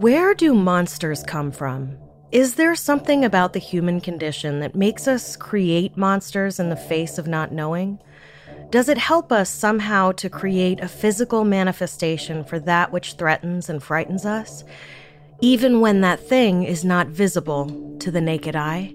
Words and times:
Where 0.00 0.32
do 0.32 0.54
monsters 0.54 1.24
come 1.24 1.50
from? 1.50 1.98
Is 2.30 2.54
there 2.54 2.76
something 2.76 3.24
about 3.24 3.52
the 3.52 3.58
human 3.58 4.00
condition 4.00 4.60
that 4.60 4.76
makes 4.76 5.08
us 5.08 5.34
create 5.34 5.96
monsters 5.96 6.60
in 6.60 6.68
the 6.68 6.76
face 6.76 7.18
of 7.18 7.26
not 7.26 7.50
knowing? 7.50 7.98
Does 8.70 8.88
it 8.88 8.98
help 8.98 9.32
us 9.32 9.50
somehow 9.50 10.12
to 10.12 10.30
create 10.30 10.78
a 10.78 10.86
physical 10.86 11.42
manifestation 11.42 12.44
for 12.44 12.60
that 12.60 12.92
which 12.92 13.14
threatens 13.14 13.68
and 13.68 13.82
frightens 13.82 14.24
us, 14.24 14.62
even 15.40 15.80
when 15.80 16.00
that 16.02 16.20
thing 16.20 16.62
is 16.62 16.84
not 16.84 17.08
visible 17.08 17.96
to 17.98 18.12
the 18.12 18.20
naked 18.20 18.54
eye? 18.54 18.94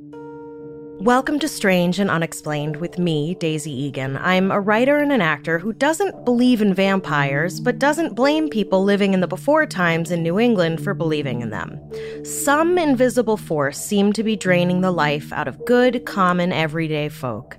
Welcome 1.00 1.40
to 1.40 1.48
Strange 1.48 2.00
and 2.00 2.10
Unexplained 2.10 2.78
with 2.78 2.98
me, 2.98 3.36
Daisy 3.36 3.72
Egan. 3.72 4.16
I'm 4.18 4.52
a 4.52 4.60
writer 4.62 5.00
and 5.00 5.12
an 5.12 5.22
actor 5.22 5.60
who 5.60 5.74
doesn't 5.74 6.24
believe 6.24 6.62
in 6.62 6.74
vampires, 6.74 7.60
but 7.60 7.80
doesn't 7.80 8.16
blame 8.16 8.48
people 8.48 8.84
living 8.84 9.14
in 9.14 9.20
the 9.20 9.28
before 9.28 9.66
times 9.66 10.12
in 10.12 10.24
New 10.24 10.40
England 10.40 10.84
for 10.84 10.94
believing 10.94 11.42
in 11.42 11.50
them. 11.50 11.80
Some 12.24 12.78
invisible 12.78 13.38
force 13.38 13.78
seemed 13.78 14.16
to 14.16 14.24
be 14.24 14.36
draining 14.36 14.82
the 14.82 14.92
life 14.92 15.34
out 15.34 15.48
of 15.48 15.66
good, 15.66 16.06
common, 16.06 16.54
everyday 16.54 17.10
folk. 17.10 17.58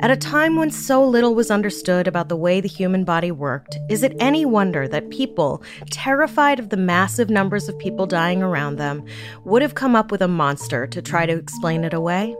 At 0.00 0.12
a 0.12 0.16
time 0.16 0.54
when 0.56 0.70
so 0.70 1.04
little 1.04 1.34
was 1.34 1.50
understood 1.50 2.06
about 2.06 2.28
the 2.28 2.36
way 2.36 2.60
the 2.60 2.68
human 2.68 3.04
body 3.04 3.32
worked, 3.32 3.76
is 3.90 4.04
it 4.04 4.16
any 4.20 4.46
wonder 4.46 4.86
that 4.86 5.10
people, 5.10 5.62
terrified 5.90 6.60
of 6.60 6.68
the 6.70 6.76
massive 6.76 7.28
numbers 7.28 7.68
of 7.68 7.78
people 7.78 8.06
dying 8.06 8.42
around 8.42 8.76
them, 8.76 9.04
would 9.44 9.62
have 9.62 9.74
come 9.74 9.96
up 9.96 10.12
with 10.12 10.22
a 10.22 10.28
monster 10.28 10.86
to 10.86 11.02
try 11.02 11.26
to 11.26 11.34
explain 11.36 11.82
it 11.82 11.92
away? 11.92 12.36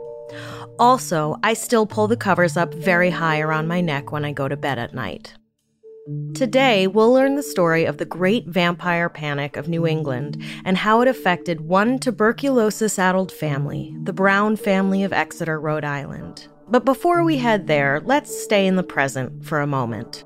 Also, 0.79 1.37
I 1.43 1.53
still 1.53 1.85
pull 1.85 2.07
the 2.07 2.15
covers 2.15 2.55
up 2.55 2.73
very 2.73 3.09
high 3.09 3.41
around 3.41 3.67
my 3.67 3.81
neck 3.81 4.11
when 4.11 4.23
I 4.23 4.31
go 4.31 4.47
to 4.47 4.55
bed 4.55 4.79
at 4.79 4.93
night. 4.93 5.33
Today, 6.33 6.87
we'll 6.87 7.13
learn 7.13 7.35
the 7.35 7.43
story 7.43 7.85
of 7.85 7.97
the 7.97 8.05
Great 8.05 8.47
Vampire 8.47 9.09
Panic 9.09 9.57
of 9.57 9.67
New 9.67 9.85
England 9.85 10.41
and 10.65 10.77
how 10.77 11.01
it 11.01 11.07
affected 11.07 11.61
one 11.61 11.99
tuberculosis 11.99 12.97
addled 12.97 13.31
family, 13.31 13.95
the 14.03 14.13
Brown 14.13 14.55
family 14.55 15.03
of 15.03 15.13
Exeter, 15.13 15.59
Rhode 15.59 15.83
Island. 15.83 16.47
But 16.67 16.85
before 16.85 17.23
we 17.23 17.37
head 17.37 17.67
there, 17.67 18.01
let's 18.05 18.35
stay 18.43 18.65
in 18.65 18.75
the 18.75 18.83
present 18.83 19.45
for 19.45 19.59
a 19.59 19.67
moment. 19.67 20.23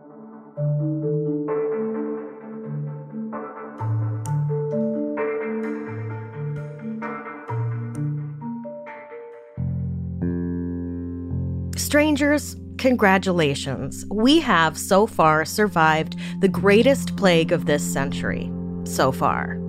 Strangers, 11.94 12.56
congratulations. 12.80 14.04
We 14.10 14.40
have 14.40 14.80
so 14.80 15.06
far 15.06 15.46
survived 15.46 16.16
the 16.40 16.48
greatest 16.48 17.16
plague 17.18 17.52
of 17.52 17.68
this 17.68 17.84
century. 17.84 18.52
So 18.84 19.12
far. 19.12 19.60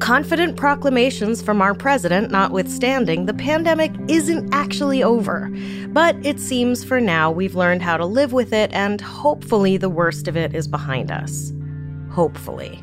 Confident 0.00 0.56
proclamations 0.56 1.40
from 1.40 1.62
our 1.62 1.74
president 1.74 2.32
notwithstanding, 2.32 3.26
the 3.26 3.34
pandemic 3.34 3.92
isn't 4.08 4.52
actually 4.52 5.04
over. 5.04 5.52
But 5.90 6.16
it 6.26 6.40
seems 6.40 6.82
for 6.82 7.00
now 7.00 7.30
we've 7.30 7.54
learned 7.54 7.82
how 7.82 7.96
to 7.96 8.04
live 8.04 8.32
with 8.32 8.52
it, 8.52 8.72
and 8.72 9.00
hopefully 9.00 9.76
the 9.76 9.88
worst 9.88 10.26
of 10.26 10.36
it 10.36 10.56
is 10.56 10.66
behind 10.66 11.12
us. 11.12 11.52
Hopefully. 12.10 12.82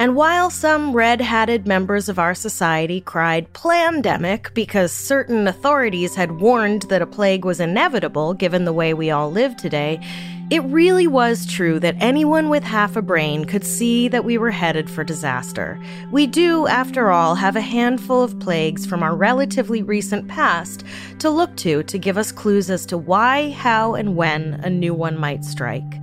And 0.00 0.16
while 0.16 0.48
some 0.48 0.94
red 0.94 1.20
hatted 1.20 1.66
members 1.66 2.08
of 2.08 2.18
our 2.18 2.34
society 2.34 3.02
cried 3.02 3.52
plandemic 3.52 4.54
because 4.54 4.92
certain 4.92 5.46
authorities 5.46 6.14
had 6.14 6.40
warned 6.40 6.84
that 6.84 7.02
a 7.02 7.06
plague 7.06 7.44
was 7.44 7.60
inevitable 7.60 8.32
given 8.32 8.64
the 8.64 8.72
way 8.72 8.94
we 8.94 9.10
all 9.10 9.30
live 9.30 9.58
today, 9.58 10.00
it 10.48 10.60
really 10.60 11.06
was 11.06 11.44
true 11.44 11.78
that 11.80 11.96
anyone 12.00 12.48
with 12.48 12.64
half 12.64 12.96
a 12.96 13.02
brain 13.02 13.44
could 13.44 13.62
see 13.62 14.08
that 14.08 14.24
we 14.24 14.38
were 14.38 14.50
headed 14.50 14.88
for 14.88 15.04
disaster. 15.04 15.78
We 16.10 16.26
do, 16.26 16.66
after 16.66 17.10
all, 17.10 17.34
have 17.34 17.54
a 17.54 17.60
handful 17.60 18.22
of 18.22 18.40
plagues 18.40 18.86
from 18.86 19.02
our 19.02 19.14
relatively 19.14 19.82
recent 19.82 20.28
past 20.28 20.82
to 21.18 21.28
look 21.28 21.54
to 21.56 21.82
to 21.82 21.98
give 21.98 22.16
us 22.16 22.32
clues 22.32 22.70
as 22.70 22.86
to 22.86 22.96
why, 22.96 23.50
how, 23.50 23.96
and 23.96 24.16
when 24.16 24.54
a 24.64 24.70
new 24.70 24.94
one 24.94 25.18
might 25.18 25.44
strike. 25.44 26.00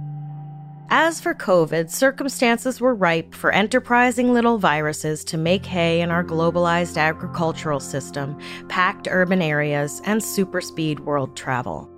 As 0.90 1.20
for 1.20 1.34
COVID, 1.34 1.90
circumstances 1.90 2.80
were 2.80 2.96
ripe 2.96 3.36
for 3.36 3.52
enterprising 3.52 4.34
little 4.34 4.58
viruses 4.58 5.26
to 5.26 5.38
make 5.38 5.66
hay 5.66 6.00
in 6.00 6.12
our 6.12 6.24
globalized 6.24 6.98
agricultural 6.98 7.82
system, 7.82 8.40
packed 8.70 9.06
urban 9.12 9.42
areas, 9.42 10.02
and 10.06 10.24
super 10.24 10.62
speed 10.62 11.02
world 11.02 11.36
travel. 11.36 11.90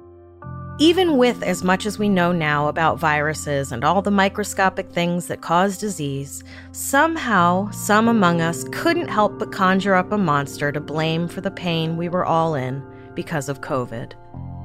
Even 0.79 1.17
with 1.17 1.43
as 1.43 1.63
much 1.63 1.85
as 1.85 1.99
we 1.99 2.09
know 2.09 2.31
now 2.31 2.67
about 2.67 2.97
viruses 2.97 3.71
and 3.71 3.83
all 3.83 4.01
the 4.01 4.09
microscopic 4.09 4.89
things 4.89 5.27
that 5.27 5.41
cause 5.41 5.77
disease, 5.77 6.43
somehow 6.71 7.69
some 7.69 8.07
among 8.07 8.41
us 8.41 8.63
couldn't 8.71 9.09
help 9.09 9.37
but 9.37 9.51
conjure 9.51 9.93
up 9.93 10.11
a 10.11 10.17
monster 10.17 10.71
to 10.71 10.81
blame 10.81 11.27
for 11.27 11.41
the 11.41 11.51
pain 11.51 11.95
we 11.95 12.09
were 12.09 12.25
all 12.25 12.55
in 12.55 12.83
because 13.13 13.49
of 13.49 13.61
COVID. 13.61 14.13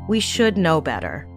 We 0.09 0.19
should 0.19 0.57
know 0.57 0.81
better. 0.81 1.29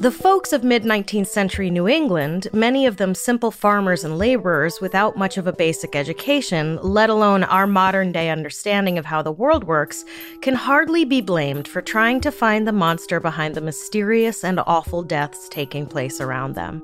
The 0.00 0.10
folks 0.10 0.54
of 0.54 0.64
mid 0.64 0.84
19th 0.84 1.26
century 1.26 1.68
New 1.68 1.86
England, 1.86 2.48
many 2.54 2.86
of 2.86 2.96
them 2.96 3.14
simple 3.14 3.50
farmers 3.50 4.02
and 4.02 4.16
laborers 4.16 4.80
without 4.80 5.18
much 5.18 5.36
of 5.36 5.46
a 5.46 5.52
basic 5.52 5.94
education, 5.94 6.78
let 6.82 7.10
alone 7.10 7.44
our 7.44 7.66
modern 7.66 8.10
day 8.10 8.30
understanding 8.30 8.96
of 8.96 9.04
how 9.04 9.20
the 9.20 9.30
world 9.30 9.64
works, 9.64 10.06
can 10.40 10.54
hardly 10.54 11.04
be 11.04 11.20
blamed 11.20 11.68
for 11.68 11.82
trying 11.82 12.22
to 12.22 12.32
find 12.32 12.66
the 12.66 12.72
monster 12.72 13.20
behind 13.20 13.54
the 13.54 13.60
mysterious 13.60 14.42
and 14.42 14.58
awful 14.60 15.02
deaths 15.02 15.50
taking 15.50 15.84
place 15.84 16.18
around 16.18 16.54
them. 16.54 16.82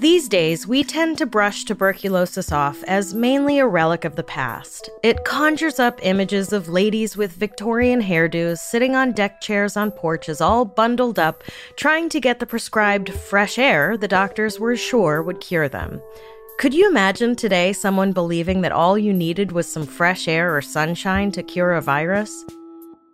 These 0.00 0.28
days, 0.28 0.64
we 0.64 0.84
tend 0.84 1.18
to 1.18 1.26
brush 1.26 1.64
tuberculosis 1.64 2.52
off 2.52 2.84
as 2.84 3.14
mainly 3.14 3.58
a 3.58 3.66
relic 3.66 4.04
of 4.04 4.14
the 4.14 4.22
past. 4.22 4.88
It 5.02 5.24
conjures 5.24 5.80
up 5.80 5.98
images 6.04 6.52
of 6.52 6.68
ladies 6.68 7.16
with 7.16 7.32
Victorian 7.32 8.00
hairdos 8.00 8.58
sitting 8.58 8.94
on 8.94 9.10
deck 9.10 9.40
chairs 9.40 9.76
on 9.76 9.90
porches, 9.90 10.40
all 10.40 10.64
bundled 10.64 11.18
up, 11.18 11.42
trying 11.74 12.08
to 12.10 12.20
get 12.20 12.38
the 12.38 12.46
prescribed 12.46 13.12
fresh 13.12 13.58
air 13.58 13.96
the 13.96 14.06
doctors 14.06 14.60
were 14.60 14.76
sure 14.76 15.20
would 15.20 15.40
cure 15.40 15.68
them. 15.68 16.00
Could 16.60 16.74
you 16.74 16.88
imagine 16.88 17.34
today 17.34 17.72
someone 17.72 18.12
believing 18.12 18.60
that 18.60 18.70
all 18.70 18.96
you 18.96 19.12
needed 19.12 19.50
was 19.50 19.66
some 19.66 19.84
fresh 19.84 20.28
air 20.28 20.56
or 20.56 20.62
sunshine 20.62 21.32
to 21.32 21.42
cure 21.42 21.72
a 21.72 21.82
virus? 21.82 22.44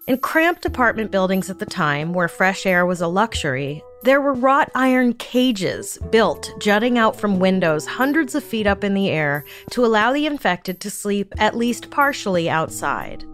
In 0.07 0.19
cramped 0.19 0.67
apartment 0.67 1.11
buildings 1.11 1.49
at 1.49 1.59
the 1.59 1.65
time, 1.65 2.13
where 2.13 2.29
fresh 2.29 2.67
air 2.67 2.85
was 2.85 3.01
a 3.01 3.09
luxury, 3.09 3.83
there 4.05 4.21
were 4.21 4.35
wrought 4.35 4.71
iron 4.75 5.15
cages 5.15 5.99
built 6.11 6.53
jutting 6.61 6.99
out 6.99 7.17
from 7.17 7.39
windows 7.39 7.87
hundreds 7.87 8.35
of 8.35 8.45
feet 8.45 8.67
up 8.67 8.85
in 8.85 8.93
the 8.93 9.09
air 9.09 9.47
to 9.71 9.85
allow 9.85 10.13
the 10.13 10.27
infected 10.27 10.79
to 10.79 10.91
sleep 10.91 11.33
at 11.39 11.57
least 11.57 11.91
partially 11.91 12.51
outside. 12.51 13.25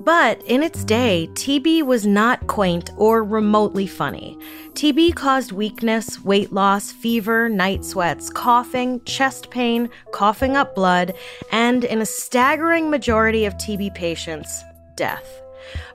But 0.00 0.42
in 0.46 0.64
its 0.64 0.82
day, 0.82 1.28
TB 1.34 1.84
was 1.84 2.06
not 2.06 2.48
quaint 2.48 2.90
or 2.96 3.22
remotely 3.22 3.86
funny. 3.86 4.36
TB 4.72 5.14
caused 5.14 5.52
weakness, 5.52 6.24
weight 6.24 6.52
loss, 6.52 6.90
fever, 6.90 7.48
night 7.48 7.84
sweats, 7.84 8.30
coughing, 8.30 9.00
chest 9.04 9.50
pain, 9.50 9.90
coughing 10.12 10.56
up 10.56 10.74
blood, 10.74 11.14
and 11.52 11.84
in 11.84 12.00
a 12.00 12.06
staggering 12.06 12.90
majority 12.90 13.44
of 13.44 13.54
TB 13.58 13.94
patients, 13.94 14.64
death. 14.96 15.40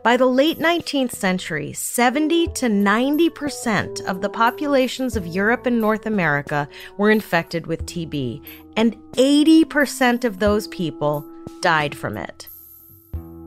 By 0.03 0.17
the 0.17 0.25
late 0.25 0.59
19th 0.59 1.11
century, 1.11 1.73
70 1.73 2.47
to 2.47 2.67
90% 2.67 4.01
of 4.05 4.21
the 4.21 4.29
populations 4.29 5.15
of 5.15 5.27
Europe 5.27 5.65
and 5.65 5.79
North 5.79 6.05
America 6.05 6.67
were 6.97 7.11
infected 7.11 7.67
with 7.67 7.85
TB, 7.85 8.41
and 8.77 8.95
80% 9.13 10.23
of 10.23 10.39
those 10.39 10.67
people 10.67 11.25
died 11.61 11.95
from 11.95 12.17
it. 12.17 12.47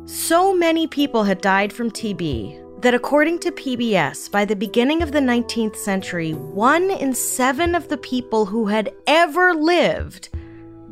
So 0.06 0.54
many 0.54 0.87
people 0.87 1.25
had 1.25 1.41
died 1.41 1.72
from 1.72 1.91
TB 1.91 2.81
that, 2.82 2.94
according 2.94 3.38
to 3.41 3.50
PBS, 3.50 4.31
by 4.31 4.44
the 4.44 4.54
beginning 4.54 5.03
of 5.03 5.12
the 5.12 5.19
19th 5.19 5.76
century, 5.76 6.32
one 6.32 6.90
in 6.90 7.14
seven 7.14 7.75
of 7.75 7.88
the 7.88 7.96
people 7.96 8.46
who 8.46 8.67
had 8.67 8.93
ever 9.06 9.55
lived 9.55 10.28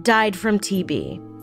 died 0.02 0.36
from 0.36 0.58
TB. 0.58 1.33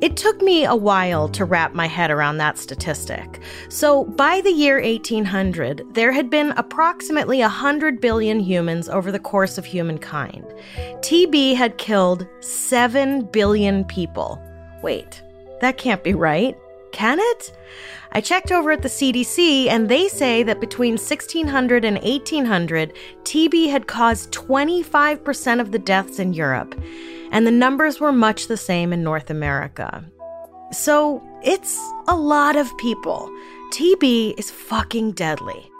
It 0.00 0.16
took 0.16 0.40
me 0.42 0.64
a 0.64 0.76
while 0.76 1.28
to 1.30 1.44
wrap 1.44 1.74
my 1.74 1.88
head 1.88 2.12
around 2.12 2.36
that 2.36 2.56
statistic. 2.56 3.40
So, 3.68 4.04
by 4.04 4.40
the 4.40 4.52
year 4.52 4.80
1800, 4.80 5.92
there 5.92 6.12
had 6.12 6.30
been 6.30 6.52
approximately 6.52 7.40
100 7.40 8.00
billion 8.00 8.38
humans 8.38 8.88
over 8.88 9.10
the 9.10 9.18
course 9.18 9.58
of 9.58 9.64
humankind. 9.64 10.44
TB 11.00 11.56
had 11.56 11.78
killed 11.78 12.28
7 12.38 13.22
billion 13.32 13.84
people. 13.84 14.40
Wait, 14.84 15.20
that 15.60 15.78
can't 15.78 16.04
be 16.04 16.14
right. 16.14 16.56
Can 16.92 17.18
it? 17.18 17.52
I 18.12 18.20
checked 18.20 18.52
over 18.52 18.70
at 18.70 18.82
the 18.82 18.88
CDC, 18.88 19.66
and 19.66 19.88
they 19.88 20.06
say 20.06 20.44
that 20.44 20.60
between 20.60 20.92
1600 20.92 21.84
and 21.84 21.98
1800, 21.98 22.94
TB 23.24 23.68
had 23.68 23.88
caused 23.88 24.32
25% 24.32 25.60
of 25.60 25.72
the 25.72 25.78
deaths 25.78 26.20
in 26.20 26.32
Europe 26.32 26.80
and 27.30 27.46
the 27.46 27.50
numbers 27.50 28.00
were 28.00 28.12
much 28.12 28.46
the 28.46 28.56
same 28.56 28.92
in 28.92 29.02
North 29.02 29.30
America. 29.30 30.04
So 30.72 31.22
it's 31.42 31.78
a 32.06 32.16
lot 32.16 32.56
of 32.56 32.76
people. 32.78 33.30
TB 33.72 34.38
is 34.38 34.50
fucking 34.50 35.12
deadly. 35.12 35.70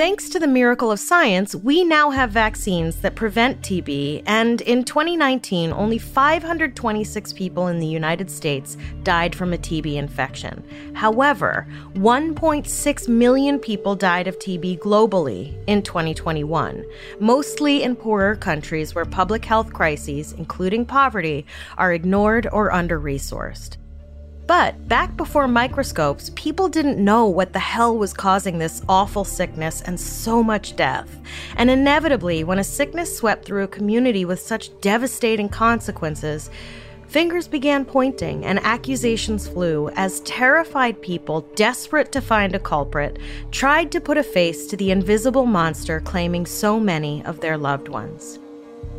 Thanks 0.00 0.30
to 0.30 0.38
the 0.38 0.46
miracle 0.46 0.90
of 0.90 0.98
science, 0.98 1.54
we 1.54 1.84
now 1.84 2.08
have 2.08 2.30
vaccines 2.30 2.96
that 3.02 3.14
prevent 3.16 3.60
TB, 3.60 4.22
and 4.24 4.62
in 4.62 4.82
2019, 4.82 5.74
only 5.74 5.98
526 5.98 7.34
people 7.34 7.66
in 7.66 7.80
the 7.80 7.86
United 7.86 8.30
States 8.30 8.78
died 9.02 9.34
from 9.34 9.52
a 9.52 9.58
TB 9.58 9.96
infection. 9.96 10.64
However, 10.94 11.66
1.6 11.96 13.08
million 13.08 13.58
people 13.58 13.94
died 13.94 14.26
of 14.26 14.38
TB 14.38 14.78
globally 14.78 15.54
in 15.66 15.82
2021, 15.82 16.82
mostly 17.18 17.82
in 17.82 17.94
poorer 17.94 18.36
countries 18.36 18.94
where 18.94 19.04
public 19.04 19.44
health 19.44 19.70
crises, 19.70 20.32
including 20.32 20.86
poverty, 20.86 21.44
are 21.76 21.92
ignored 21.92 22.48
or 22.50 22.72
under 22.72 22.98
resourced. 22.98 23.76
But 24.50 24.88
back 24.88 25.16
before 25.16 25.46
microscopes, 25.46 26.32
people 26.34 26.68
didn't 26.68 26.98
know 26.98 27.26
what 27.26 27.52
the 27.52 27.60
hell 27.60 27.96
was 27.96 28.12
causing 28.12 28.58
this 28.58 28.82
awful 28.88 29.22
sickness 29.22 29.80
and 29.82 30.00
so 30.00 30.42
much 30.42 30.74
death. 30.74 31.20
And 31.54 31.70
inevitably, 31.70 32.42
when 32.42 32.58
a 32.58 32.64
sickness 32.64 33.16
swept 33.16 33.44
through 33.44 33.62
a 33.62 33.68
community 33.68 34.24
with 34.24 34.40
such 34.40 34.76
devastating 34.80 35.48
consequences, 35.48 36.50
fingers 37.06 37.46
began 37.46 37.84
pointing 37.84 38.44
and 38.44 38.58
accusations 38.64 39.46
flew 39.46 39.88
as 39.90 40.18
terrified 40.22 41.00
people, 41.00 41.42
desperate 41.54 42.10
to 42.10 42.20
find 42.20 42.52
a 42.56 42.58
culprit, 42.58 43.20
tried 43.52 43.92
to 43.92 44.00
put 44.00 44.18
a 44.18 44.22
face 44.24 44.66
to 44.66 44.76
the 44.76 44.90
invisible 44.90 45.46
monster 45.46 46.00
claiming 46.00 46.44
so 46.44 46.80
many 46.80 47.24
of 47.24 47.38
their 47.38 47.56
loved 47.56 47.86
ones. 47.86 48.40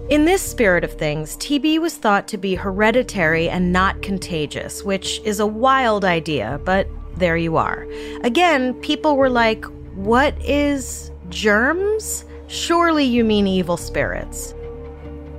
In 0.09 0.25
this 0.25 0.41
spirit 0.41 0.83
of 0.83 0.93
things, 0.93 1.37
TB 1.37 1.79
was 1.79 1.95
thought 1.95 2.27
to 2.29 2.37
be 2.37 2.55
hereditary 2.55 3.49
and 3.49 3.71
not 3.71 4.01
contagious, 4.01 4.83
which 4.83 5.21
is 5.23 5.39
a 5.39 5.47
wild 5.47 6.03
idea, 6.03 6.59
but 6.65 6.87
there 7.15 7.37
you 7.37 7.55
are. 7.55 7.87
Again, 8.23 8.73
people 8.81 9.15
were 9.15 9.29
like, 9.29 9.63
What 9.95 10.35
is 10.43 11.11
germs? 11.29 12.25
Surely 12.47 13.05
you 13.05 13.23
mean 13.23 13.47
evil 13.47 13.77
spirits. 13.77 14.53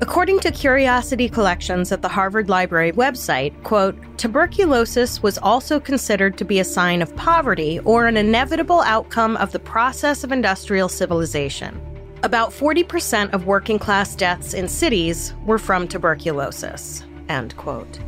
According 0.01 0.41
to 0.41 0.51
Curiosity 0.51 1.29
Collections 1.29 1.93
at 1.93 2.03
the 2.03 2.09
Harvard 2.09 2.49
Library 2.49 2.91
website, 2.93 3.63
quote, 3.63 3.97
tuberculosis 4.17 5.23
was 5.23 5.39
also 5.39 5.79
considered 5.79 6.37
to 6.39 6.45
be 6.45 6.59
a 6.59 6.65
sign 6.65 7.03
of 7.03 7.15
poverty 7.15 7.79
or 7.81 8.07
an 8.07 8.17
inevitable 8.17 8.81
outcome 8.81 9.37
of 9.37 9.53
the 9.53 9.61
process 9.61 10.25
of 10.25 10.33
industrial 10.33 10.89
civilization. 10.89 11.81
About 12.25 12.51
40% 12.51 13.33
of 13.33 13.47
working 13.47 13.81
class 13.81 14.15
deaths 14.15 14.55
in 14.55 14.69
cities 14.69 15.35
were 15.45 15.59
from 15.59 15.89
tuberculosis. 15.89 17.05
End 17.29 17.57
quote. 17.57 17.99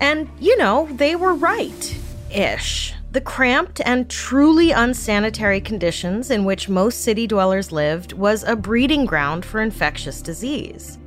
And, 0.00 0.28
you 0.38 0.56
know, 0.56 0.88
they 0.92 1.16
were 1.16 1.34
right 1.34 1.98
ish. 2.32 2.94
The 3.10 3.20
cramped 3.20 3.80
and 3.84 4.08
truly 4.08 4.70
unsanitary 4.70 5.60
conditions 5.60 6.30
in 6.30 6.44
which 6.44 6.68
most 6.68 7.02
city 7.02 7.26
dwellers 7.26 7.72
lived 7.72 8.12
was 8.12 8.44
a 8.44 8.56
breeding 8.56 9.04
ground 9.04 9.44
for 9.44 9.60
infectious 9.60 10.22
disease. 10.22 10.98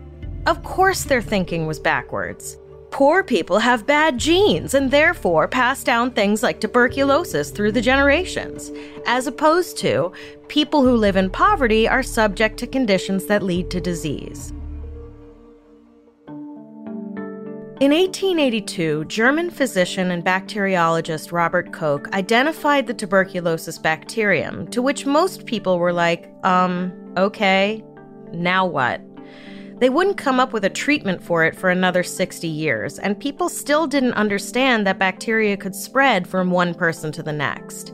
Of 0.46 0.64
course, 0.64 1.06
their 1.06 1.22
thinking 1.22 1.66
was 1.66 1.80
backwards 1.80 2.58
poor 2.96 3.22
people 3.22 3.60
have 3.60 3.86
bad 3.86 4.18
genes 4.18 4.74
and 4.74 4.90
therefore 4.90 5.50
pass 5.50 5.84
down 5.84 6.10
things 6.10 6.42
like 6.42 6.62
tuberculosis 6.62 7.52
through 7.52 7.70
the 7.70 7.82
generations, 7.82 8.72
as 9.06 9.28
opposed 9.28 9.78
to 9.78 10.10
people 10.48 10.82
who 10.82 10.96
live 10.96 11.18
in 11.18 11.30
poverty 11.30 11.90
are 11.90 12.02
subject 12.02 12.58
to 12.58 12.66
conditions 12.66 13.26
that 13.26 13.44
lead 13.44 13.70
to 13.70 13.82
disease. 13.82 14.54
In 17.82 17.92
1882, 17.92 19.04
German 19.10 19.50
physician 19.50 20.12
and 20.12 20.24
bacteriologist 20.24 21.34
Robert 21.34 21.74
Koch 21.74 22.08
identified 22.14 22.88
the 22.88 22.94
tuberculosis 22.94 23.78
bacterium, 23.78 24.68
to 24.68 24.82
which 24.82 25.06
most 25.06 25.46
people 25.46 25.80
were 25.80 25.92
like, 25.92 26.34
um, 26.46 26.94
okay, 27.18 27.84
now 28.32 28.66
what? 28.66 29.02
They 29.78 29.90
wouldn't 29.90 30.18
come 30.18 30.40
up 30.40 30.54
with 30.54 30.64
a 30.64 30.70
treatment 30.70 31.22
for 31.22 31.44
it 31.44 31.56
for 31.56 31.70
another 31.70 32.02
60 32.02 32.48
years, 32.48 32.98
and 32.98 33.20
people 33.20 33.50
still 33.50 33.88
didn't 33.88 34.14
understand 34.14 34.88
that 34.88 35.00
bacteria 35.00 35.58
could 35.58 35.76
spread 35.76 36.28
from 36.28 36.50
one 36.50 36.74
person 36.74 37.12
to 37.12 37.24
the 37.24 37.34
next. 37.34 37.90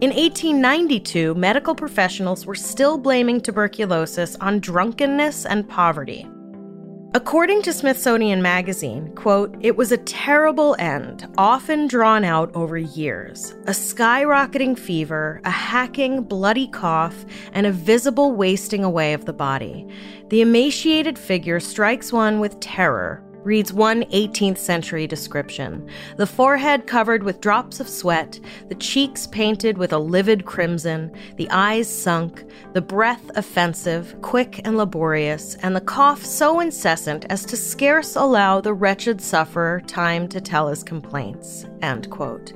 In 0.00 0.10
1892, 0.10 1.34
medical 1.36 1.76
professionals 1.76 2.44
were 2.44 2.56
still 2.56 2.98
blaming 2.98 3.40
tuberculosis 3.40 4.34
on 4.40 4.58
drunkenness 4.58 5.46
and 5.46 5.68
poverty. 5.68 6.26
According 7.14 7.60
to 7.62 7.74
Smithsonian 7.74 8.40
Magazine, 8.40 9.14
quote, 9.14 9.54
it 9.60 9.76
was 9.76 9.92
a 9.92 9.98
terrible 9.98 10.74
end, 10.78 11.28
often 11.36 11.86
drawn 11.86 12.24
out 12.24 12.50
over 12.54 12.78
years. 12.78 13.50
A 13.66 13.72
skyrocketing 13.72 14.78
fever, 14.78 15.38
a 15.44 15.50
hacking, 15.50 16.22
bloody 16.22 16.68
cough, 16.68 17.26
and 17.52 17.66
a 17.66 17.72
visible 17.72 18.32
wasting 18.32 18.82
away 18.82 19.12
of 19.12 19.26
the 19.26 19.34
body. 19.34 19.86
The 20.30 20.40
emaciated 20.40 21.18
figure 21.18 21.60
strikes 21.60 22.14
one 22.14 22.40
with 22.40 22.58
terror, 22.60 23.22
reads 23.44 23.72
one 23.72 24.02
18th 24.04 24.58
century 24.58 25.06
description. 25.06 25.88
The 26.16 26.26
forehead 26.26 26.86
covered 26.86 27.22
with 27.22 27.40
drops 27.40 27.80
of 27.80 27.88
sweat, 27.88 28.38
the 28.68 28.74
cheeks 28.74 29.26
painted 29.26 29.78
with 29.78 29.92
a 29.92 29.98
livid 29.98 30.44
crimson, 30.44 31.10
the 31.36 31.50
eyes 31.50 31.88
sunk, 31.88 32.44
the 32.72 32.82
breath 32.82 33.30
offensive, 33.36 34.14
quick 34.22 34.60
and 34.64 34.76
laborious, 34.76 35.56
and 35.56 35.74
the 35.74 35.80
cough 35.80 36.24
so 36.24 36.60
incessant 36.60 37.26
as 37.30 37.44
to 37.44 37.56
scarce 37.56 38.16
allow 38.16 38.60
the 38.60 38.74
wretched 38.74 39.20
sufferer 39.20 39.80
time 39.86 40.28
to 40.28 40.40
tell 40.40 40.68
his 40.68 40.82
complaints. 40.82 41.66
End 41.82 42.10
quote 42.10 42.52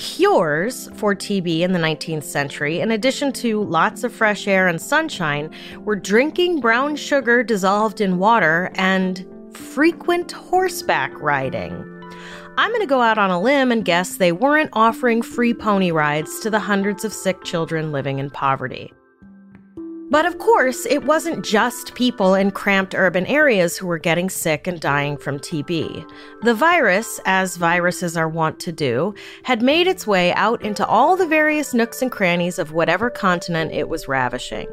cures 0.00 0.88
for 0.94 1.14
TB 1.14 1.60
in 1.60 1.72
the 1.72 1.78
19th 1.78 2.24
century, 2.24 2.80
in 2.80 2.90
addition 2.90 3.30
to 3.32 3.62
lots 3.64 4.02
of 4.02 4.10
fresh 4.10 4.48
air 4.48 4.66
and 4.66 4.80
sunshine, 4.80 5.50
were 5.84 5.94
drinking 5.94 6.58
brown 6.58 6.96
sugar 6.96 7.42
dissolved 7.42 8.00
in 8.00 8.18
water 8.18 8.70
and 8.76 9.26
frequent 9.60 10.32
horseback 10.32 11.12
riding. 11.20 11.72
I'm 12.58 12.70
going 12.70 12.80
to 12.80 12.86
go 12.86 13.00
out 13.00 13.18
on 13.18 13.30
a 13.30 13.40
limb 13.40 13.70
and 13.70 13.84
guess 13.84 14.16
they 14.16 14.32
weren't 14.32 14.70
offering 14.72 15.22
free 15.22 15.54
pony 15.54 15.90
rides 15.90 16.40
to 16.40 16.50
the 16.50 16.58
hundreds 16.58 17.04
of 17.04 17.12
sick 17.12 17.44
children 17.44 17.92
living 17.92 18.18
in 18.18 18.30
poverty. 18.30 18.92
But 20.10 20.26
of 20.26 20.38
course, 20.38 20.86
it 20.86 21.04
wasn't 21.04 21.44
just 21.44 21.94
people 21.94 22.34
in 22.34 22.50
cramped 22.50 22.96
urban 22.96 23.26
areas 23.26 23.76
who 23.76 23.86
were 23.86 23.98
getting 23.98 24.28
sick 24.28 24.66
and 24.66 24.80
dying 24.80 25.16
from 25.16 25.38
TB. 25.38 26.04
The 26.42 26.54
virus, 26.54 27.20
as 27.26 27.56
viruses 27.56 28.16
are 28.16 28.28
wont 28.28 28.58
to 28.60 28.72
do, 28.72 29.14
had 29.44 29.62
made 29.62 29.86
its 29.86 30.08
way 30.08 30.34
out 30.34 30.62
into 30.62 30.84
all 30.84 31.16
the 31.16 31.28
various 31.28 31.72
nooks 31.72 32.02
and 32.02 32.10
crannies 32.10 32.58
of 32.58 32.72
whatever 32.72 33.08
continent 33.08 33.70
it 33.72 33.88
was 33.88 34.08
ravishing. 34.08 34.66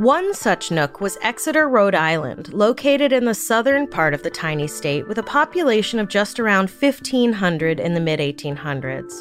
One 0.00 0.32
such 0.32 0.70
nook 0.70 1.02
was 1.02 1.18
Exeter, 1.20 1.68
Rhode 1.68 1.94
Island, 1.94 2.54
located 2.54 3.12
in 3.12 3.26
the 3.26 3.34
southern 3.34 3.86
part 3.86 4.14
of 4.14 4.22
the 4.22 4.30
tiny 4.30 4.66
state 4.66 5.06
with 5.06 5.18
a 5.18 5.22
population 5.22 5.98
of 5.98 6.08
just 6.08 6.40
around 6.40 6.70
1,500 6.70 7.78
in 7.78 7.92
the 7.92 8.00
mid 8.00 8.18
1800s. 8.18 9.12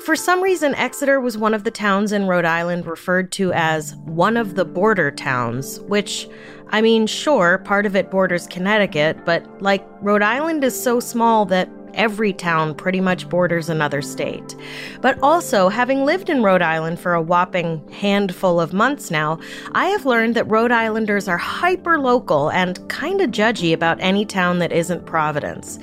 For 0.00 0.16
some 0.16 0.42
reason, 0.42 0.74
Exeter 0.74 1.20
was 1.20 1.36
one 1.36 1.52
of 1.52 1.64
the 1.64 1.70
towns 1.70 2.12
in 2.12 2.26
Rhode 2.26 2.46
Island 2.46 2.86
referred 2.86 3.30
to 3.32 3.52
as 3.52 3.94
one 4.06 4.38
of 4.38 4.54
the 4.54 4.64
border 4.64 5.10
towns, 5.10 5.80
which, 5.80 6.30
I 6.70 6.80
mean, 6.80 7.06
sure, 7.06 7.58
part 7.58 7.84
of 7.84 7.94
it 7.94 8.10
borders 8.10 8.46
Connecticut, 8.46 9.22
but 9.26 9.44
like, 9.60 9.86
Rhode 10.00 10.22
Island 10.22 10.64
is 10.64 10.82
so 10.82 10.98
small 10.98 11.44
that 11.44 11.68
every 11.96 12.32
town 12.32 12.74
pretty 12.74 13.00
much 13.00 13.28
borders 13.28 13.68
another 13.68 14.00
state. 14.02 14.54
But 15.00 15.18
also, 15.22 15.68
having 15.68 16.04
lived 16.04 16.30
in 16.30 16.42
Rhode 16.42 16.62
Island 16.62 17.00
for 17.00 17.14
a 17.14 17.22
whopping 17.22 17.86
handful 17.90 18.60
of 18.60 18.72
months 18.72 19.10
now, 19.10 19.38
I 19.72 19.86
have 19.86 20.06
learned 20.06 20.36
that 20.36 20.50
Rhode 20.50 20.72
Islanders 20.72 21.28
are 21.28 21.38
hyper 21.38 21.98
local 21.98 22.50
and 22.50 22.88
kind 22.88 23.20
of 23.20 23.30
judgy 23.30 23.72
about 23.72 23.98
any 24.00 24.24
town 24.24 24.58
that 24.60 24.72
isn't 24.72 25.06
Providence. 25.06 25.78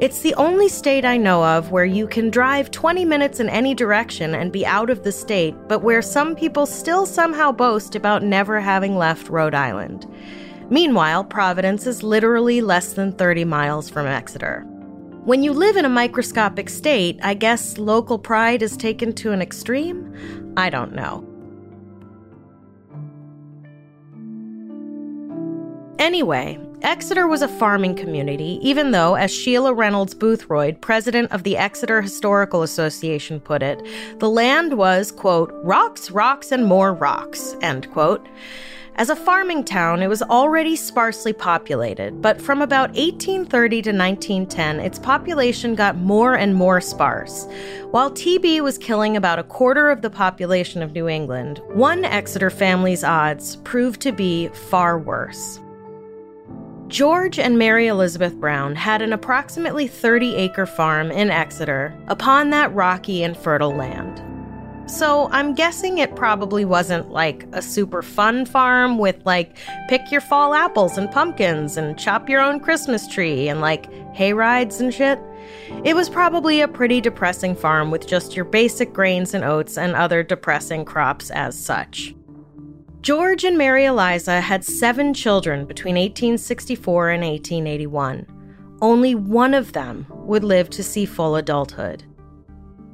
It's 0.00 0.22
the 0.22 0.34
only 0.36 0.70
state 0.70 1.04
I 1.04 1.18
know 1.18 1.44
of 1.44 1.72
where 1.72 1.84
you 1.84 2.06
can 2.06 2.30
drive 2.30 2.70
20 2.70 3.04
minutes 3.04 3.38
in 3.38 3.50
any 3.50 3.74
direction 3.74 4.34
and 4.34 4.50
be 4.50 4.64
out 4.64 4.88
of 4.88 5.04
the 5.04 5.12
state, 5.12 5.54
but 5.68 5.82
where 5.82 6.00
some 6.00 6.34
people 6.34 6.64
still 6.64 7.04
somehow 7.04 7.52
boast 7.52 7.94
about 7.94 8.22
never 8.22 8.60
having 8.60 8.96
left 8.96 9.28
Rhode 9.28 9.54
Island. 9.54 10.10
Meanwhile, 10.70 11.24
Providence 11.24 11.86
is 11.86 12.02
literally 12.02 12.62
less 12.62 12.94
than 12.94 13.12
30 13.12 13.44
miles 13.44 13.90
from 13.90 14.06
Exeter. 14.06 14.66
When 15.24 15.42
you 15.42 15.52
live 15.52 15.76
in 15.76 15.84
a 15.84 15.90
microscopic 15.90 16.70
state, 16.70 17.20
I 17.22 17.34
guess 17.34 17.76
local 17.76 18.18
pride 18.18 18.62
is 18.62 18.74
taken 18.74 19.12
to 19.16 19.32
an 19.32 19.42
extreme? 19.42 20.54
I 20.56 20.70
don't 20.70 20.94
know. 20.94 21.26
Anyway, 25.98 26.58
Exeter 26.80 27.28
was 27.28 27.42
a 27.42 27.48
farming 27.48 27.96
community, 27.96 28.58
even 28.62 28.92
though, 28.92 29.14
as 29.14 29.30
Sheila 29.30 29.74
Reynolds 29.74 30.14
Boothroyd, 30.14 30.80
president 30.80 31.30
of 31.32 31.42
the 31.42 31.58
Exeter 31.58 32.00
Historical 32.00 32.62
Association, 32.62 33.40
put 33.40 33.62
it, 33.62 33.86
the 34.20 34.30
land 34.30 34.78
was, 34.78 35.12
quote, 35.12 35.52
rocks, 35.62 36.10
rocks, 36.10 36.50
and 36.50 36.64
more 36.64 36.94
rocks, 36.94 37.54
end 37.60 37.90
quote. 37.92 38.26
As 38.96 39.08
a 39.08 39.16
farming 39.16 39.64
town, 39.64 40.02
it 40.02 40.08
was 40.08 40.22
already 40.22 40.76
sparsely 40.76 41.32
populated, 41.32 42.20
but 42.20 42.40
from 42.40 42.60
about 42.60 42.90
1830 42.90 43.82
to 43.82 43.90
1910, 43.90 44.80
its 44.80 44.98
population 44.98 45.74
got 45.74 45.96
more 45.96 46.34
and 46.34 46.54
more 46.54 46.80
sparse. 46.80 47.46
While 47.92 48.10
TB 48.10 48.60
was 48.60 48.76
killing 48.76 49.16
about 49.16 49.38
a 49.38 49.44
quarter 49.44 49.90
of 49.90 50.02
the 50.02 50.10
population 50.10 50.82
of 50.82 50.92
New 50.92 51.08
England, 51.08 51.62
one 51.72 52.04
Exeter 52.04 52.50
family's 52.50 53.04
odds 53.04 53.56
proved 53.56 54.00
to 54.02 54.12
be 54.12 54.48
far 54.48 54.98
worse. 54.98 55.60
George 56.88 57.38
and 57.38 57.56
Mary 57.56 57.86
Elizabeth 57.86 58.34
Brown 58.34 58.74
had 58.74 59.00
an 59.00 59.12
approximately 59.12 59.86
30 59.86 60.34
acre 60.34 60.66
farm 60.66 61.12
in 61.12 61.30
Exeter 61.30 61.96
upon 62.08 62.50
that 62.50 62.74
rocky 62.74 63.22
and 63.22 63.36
fertile 63.36 63.74
land. 63.74 64.20
So 64.90 65.28
I'm 65.30 65.54
guessing 65.54 65.98
it 65.98 66.16
probably 66.16 66.64
wasn't 66.64 67.10
like 67.10 67.46
a 67.52 67.62
super 67.62 68.02
fun 68.02 68.44
farm 68.44 68.98
with 68.98 69.24
like 69.24 69.56
pick 69.88 70.10
your 70.10 70.20
fall 70.20 70.52
apples 70.52 70.98
and 70.98 71.08
pumpkins 71.10 71.76
and 71.76 71.96
chop 71.96 72.28
your 72.28 72.40
own 72.40 72.58
Christmas 72.58 73.06
tree 73.06 73.48
and 73.48 73.60
like 73.60 73.90
hay 74.12 74.32
rides 74.32 74.80
and 74.80 74.92
shit. 74.92 75.20
It 75.84 75.94
was 75.94 76.10
probably 76.10 76.60
a 76.60 76.68
pretty 76.68 77.00
depressing 77.00 77.54
farm 77.54 77.92
with 77.92 78.08
just 78.08 78.34
your 78.34 78.44
basic 78.44 78.92
grains 78.92 79.32
and 79.32 79.44
oats 79.44 79.78
and 79.78 79.94
other 79.94 80.24
depressing 80.24 80.84
crops 80.84 81.30
as 81.30 81.56
such. 81.56 82.12
George 83.00 83.44
and 83.44 83.56
Mary 83.56 83.84
Eliza 83.84 84.40
had 84.40 84.64
seven 84.64 85.14
children 85.14 85.66
between 85.66 85.94
1864 85.94 87.10
and 87.10 87.22
1881. 87.22 88.26
Only 88.82 89.14
one 89.14 89.54
of 89.54 89.72
them 89.72 90.04
would 90.10 90.42
live 90.42 90.68
to 90.70 90.82
see 90.82 91.06
full 91.06 91.36
adulthood. 91.36 92.02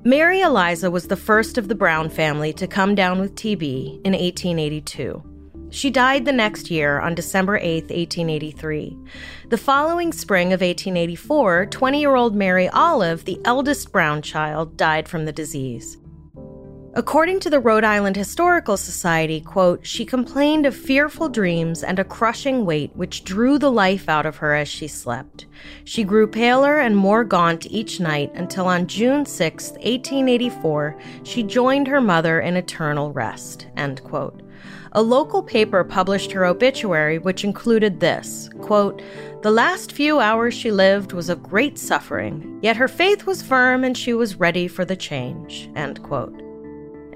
Mary 0.06 0.40
Eliza 0.40 0.88
was 0.88 1.08
the 1.08 1.16
first 1.16 1.58
of 1.58 1.66
the 1.66 1.74
Brown 1.74 2.08
family 2.08 2.52
to 2.52 2.68
come 2.68 2.94
down 2.94 3.18
with 3.18 3.34
TB 3.34 4.02
in 4.04 4.12
1882. 4.12 5.20
She 5.70 5.90
died 5.90 6.24
the 6.24 6.30
next 6.30 6.70
year 6.70 7.00
on 7.00 7.16
December 7.16 7.56
8, 7.56 7.90
1883. 7.90 8.96
The 9.48 9.58
following 9.58 10.12
spring 10.12 10.52
of 10.52 10.60
1884, 10.60 11.66
20 11.66 12.00
year 12.00 12.14
old 12.14 12.36
Mary 12.36 12.68
Olive, 12.68 13.24
the 13.24 13.40
eldest 13.44 13.90
Brown 13.90 14.22
child, 14.22 14.76
died 14.76 15.08
from 15.08 15.24
the 15.24 15.32
disease. 15.32 15.98
According 16.96 17.40
to 17.40 17.50
the 17.50 17.60
Rhode 17.60 17.84
Island 17.84 18.16
Historical 18.16 18.78
Society, 18.78 19.42
quote, 19.42 19.84
she 19.84 20.06
complained 20.06 20.64
of 20.64 20.74
fearful 20.74 21.28
dreams 21.28 21.84
and 21.84 21.98
a 21.98 22.04
crushing 22.04 22.64
weight 22.64 22.90
which 22.94 23.22
drew 23.22 23.58
the 23.58 23.70
life 23.70 24.08
out 24.08 24.24
of 24.24 24.36
her 24.36 24.54
as 24.54 24.66
she 24.66 24.88
slept. 24.88 25.44
She 25.84 26.04
grew 26.04 26.26
paler 26.26 26.78
and 26.78 26.96
more 26.96 27.22
gaunt 27.22 27.66
each 27.66 28.00
night 28.00 28.32
until 28.32 28.66
on 28.66 28.86
June 28.86 29.26
6, 29.26 29.72
1884, 29.72 30.96
she 31.22 31.42
joined 31.42 31.86
her 31.86 32.00
mother 32.00 32.40
in 32.40 32.56
eternal 32.56 33.12
rest, 33.12 33.66
end 33.76 34.02
quote. 34.02 34.40
A 34.92 35.02
local 35.02 35.42
paper 35.42 35.84
published 35.84 36.32
her 36.32 36.46
obituary, 36.46 37.18
which 37.18 37.44
included 37.44 38.00
this 38.00 38.48
quote, 38.62 39.02
The 39.42 39.50
last 39.50 39.92
few 39.92 40.18
hours 40.18 40.54
she 40.54 40.70
lived 40.70 41.12
was 41.12 41.28
of 41.28 41.42
great 41.42 41.76
suffering, 41.76 42.58
yet 42.62 42.76
her 42.76 42.88
faith 42.88 43.26
was 43.26 43.42
firm 43.42 43.84
and 43.84 43.94
she 43.94 44.14
was 44.14 44.36
ready 44.36 44.66
for 44.66 44.86
the 44.86 44.96
change, 44.96 45.68
end 45.76 46.02
quote. 46.02 46.45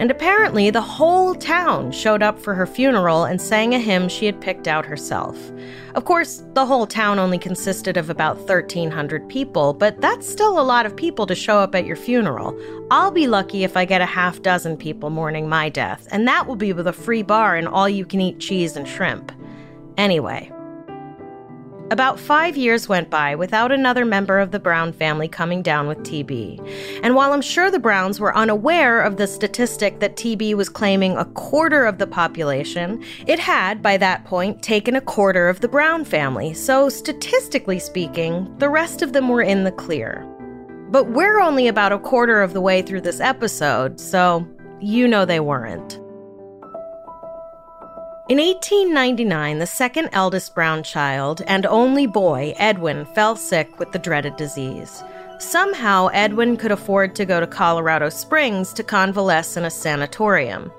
And 0.00 0.10
apparently, 0.10 0.70
the 0.70 0.80
whole 0.80 1.34
town 1.34 1.92
showed 1.92 2.22
up 2.22 2.38
for 2.38 2.54
her 2.54 2.66
funeral 2.66 3.24
and 3.24 3.38
sang 3.38 3.74
a 3.74 3.78
hymn 3.78 4.08
she 4.08 4.24
had 4.24 4.40
picked 4.40 4.66
out 4.66 4.86
herself. 4.86 5.36
Of 5.94 6.06
course, 6.06 6.42
the 6.54 6.64
whole 6.64 6.86
town 6.86 7.18
only 7.18 7.36
consisted 7.36 7.98
of 7.98 8.08
about 8.08 8.38
1,300 8.38 9.28
people, 9.28 9.74
but 9.74 10.00
that's 10.00 10.26
still 10.26 10.58
a 10.58 10.62
lot 10.62 10.86
of 10.86 10.96
people 10.96 11.26
to 11.26 11.34
show 11.34 11.58
up 11.58 11.74
at 11.74 11.84
your 11.84 11.96
funeral. 11.96 12.58
I'll 12.90 13.10
be 13.10 13.26
lucky 13.26 13.62
if 13.62 13.76
I 13.76 13.84
get 13.84 14.00
a 14.00 14.06
half 14.06 14.40
dozen 14.40 14.78
people 14.78 15.10
mourning 15.10 15.50
my 15.50 15.68
death, 15.68 16.08
and 16.10 16.26
that 16.26 16.46
will 16.46 16.56
be 16.56 16.72
with 16.72 16.86
a 16.86 16.94
free 16.94 17.22
bar 17.22 17.56
and 17.56 17.68
all 17.68 17.86
you 17.86 18.06
can 18.06 18.22
eat 18.22 18.40
cheese 18.40 18.76
and 18.76 18.88
shrimp. 18.88 19.30
Anyway, 19.98 20.50
about 21.90 22.20
five 22.20 22.56
years 22.56 22.88
went 22.88 23.10
by 23.10 23.34
without 23.34 23.72
another 23.72 24.04
member 24.04 24.38
of 24.38 24.52
the 24.52 24.60
Brown 24.60 24.92
family 24.92 25.28
coming 25.28 25.60
down 25.60 25.88
with 25.88 25.98
TB. 25.98 27.00
And 27.02 27.14
while 27.14 27.32
I'm 27.32 27.42
sure 27.42 27.70
the 27.70 27.78
Browns 27.78 28.20
were 28.20 28.36
unaware 28.36 29.02
of 29.02 29.16
the 29.16 29.26
statistic 29.26 30.00
that 30.00 30.16
TB 30.16 30.54
was 30.54 30.68
claiming 30.68 31.16
a 31.16 31.24
quarter 31.24 31.84
of 31.84 31.98
the 31.98 32.06
population, 32.06 33.04
it 33.26 33.38
had, 33.38 33.82
by 33.82 33.96
that 33.96 34.24
point, 34.24 34.62
taken 34.62 34.96
a 34.96 35.00
quarter 35.00 35.48
of 35.48 35.60
the 35.60 35.68
Brown 35.68 36.04
family. 36.04 36.54
So, 36.54 36.88
statistically 36.88 37.78
speaking, 37.78 38.52
the 38.58 38.68
rest 38.68 39.02
of 39.02 39.12
them 39.12 39.28
were 39.28 39.42
in 39.42 39.64
the 39.64 39.72
clear. 39.72 40.26
But 40.90 41.10
we're 41.10 41.40
only 41.40 41.68
about 41.68 41.92
a 41.92 41.98
quarter 41.98 42.42
of 42.42 42.52
the 42.52 42.60
way 42.60 42.82
through 42.82 43.02
this 43.02 43.20
episode, 43.20 44.00
so 44.00 44.46
you 44.80 45.06
know 45.06 45.24
they 45.24 45.40
weren't. 45.40 45.99
In 48.30 48.38
1899, 48.38 49.58
the 49.58 49.66
second 49.66 50.08
eldest 50.12 50.54
Brown 50.54 50.84
child 50.84 51.42
and 51.48 51.66
only 51.66 52.06
boy, 52.06 52.54
Edwin, 52.58 53.04
fell 53.06 53.34
sick 53.34 53.80
with 53.80 53.90
the 53.90 53.98
dreaded 53.98 54.36
disease. 54.36 55.02
Somehow, 55.40 56.10
Edwin 56.12 56.56
could 56.56 56.70
afford 56.70 57.16
to 57.16 57.24
go 57.24 57.40
to 57.40 57.46
Colorado 57.48 58.08
Springs 58.08 58.72
to 58.74 58.84
convalesce 58.84 59.56
in 59.56 59.64
a 59.64 59.70
sanatorium. 59.70 60.70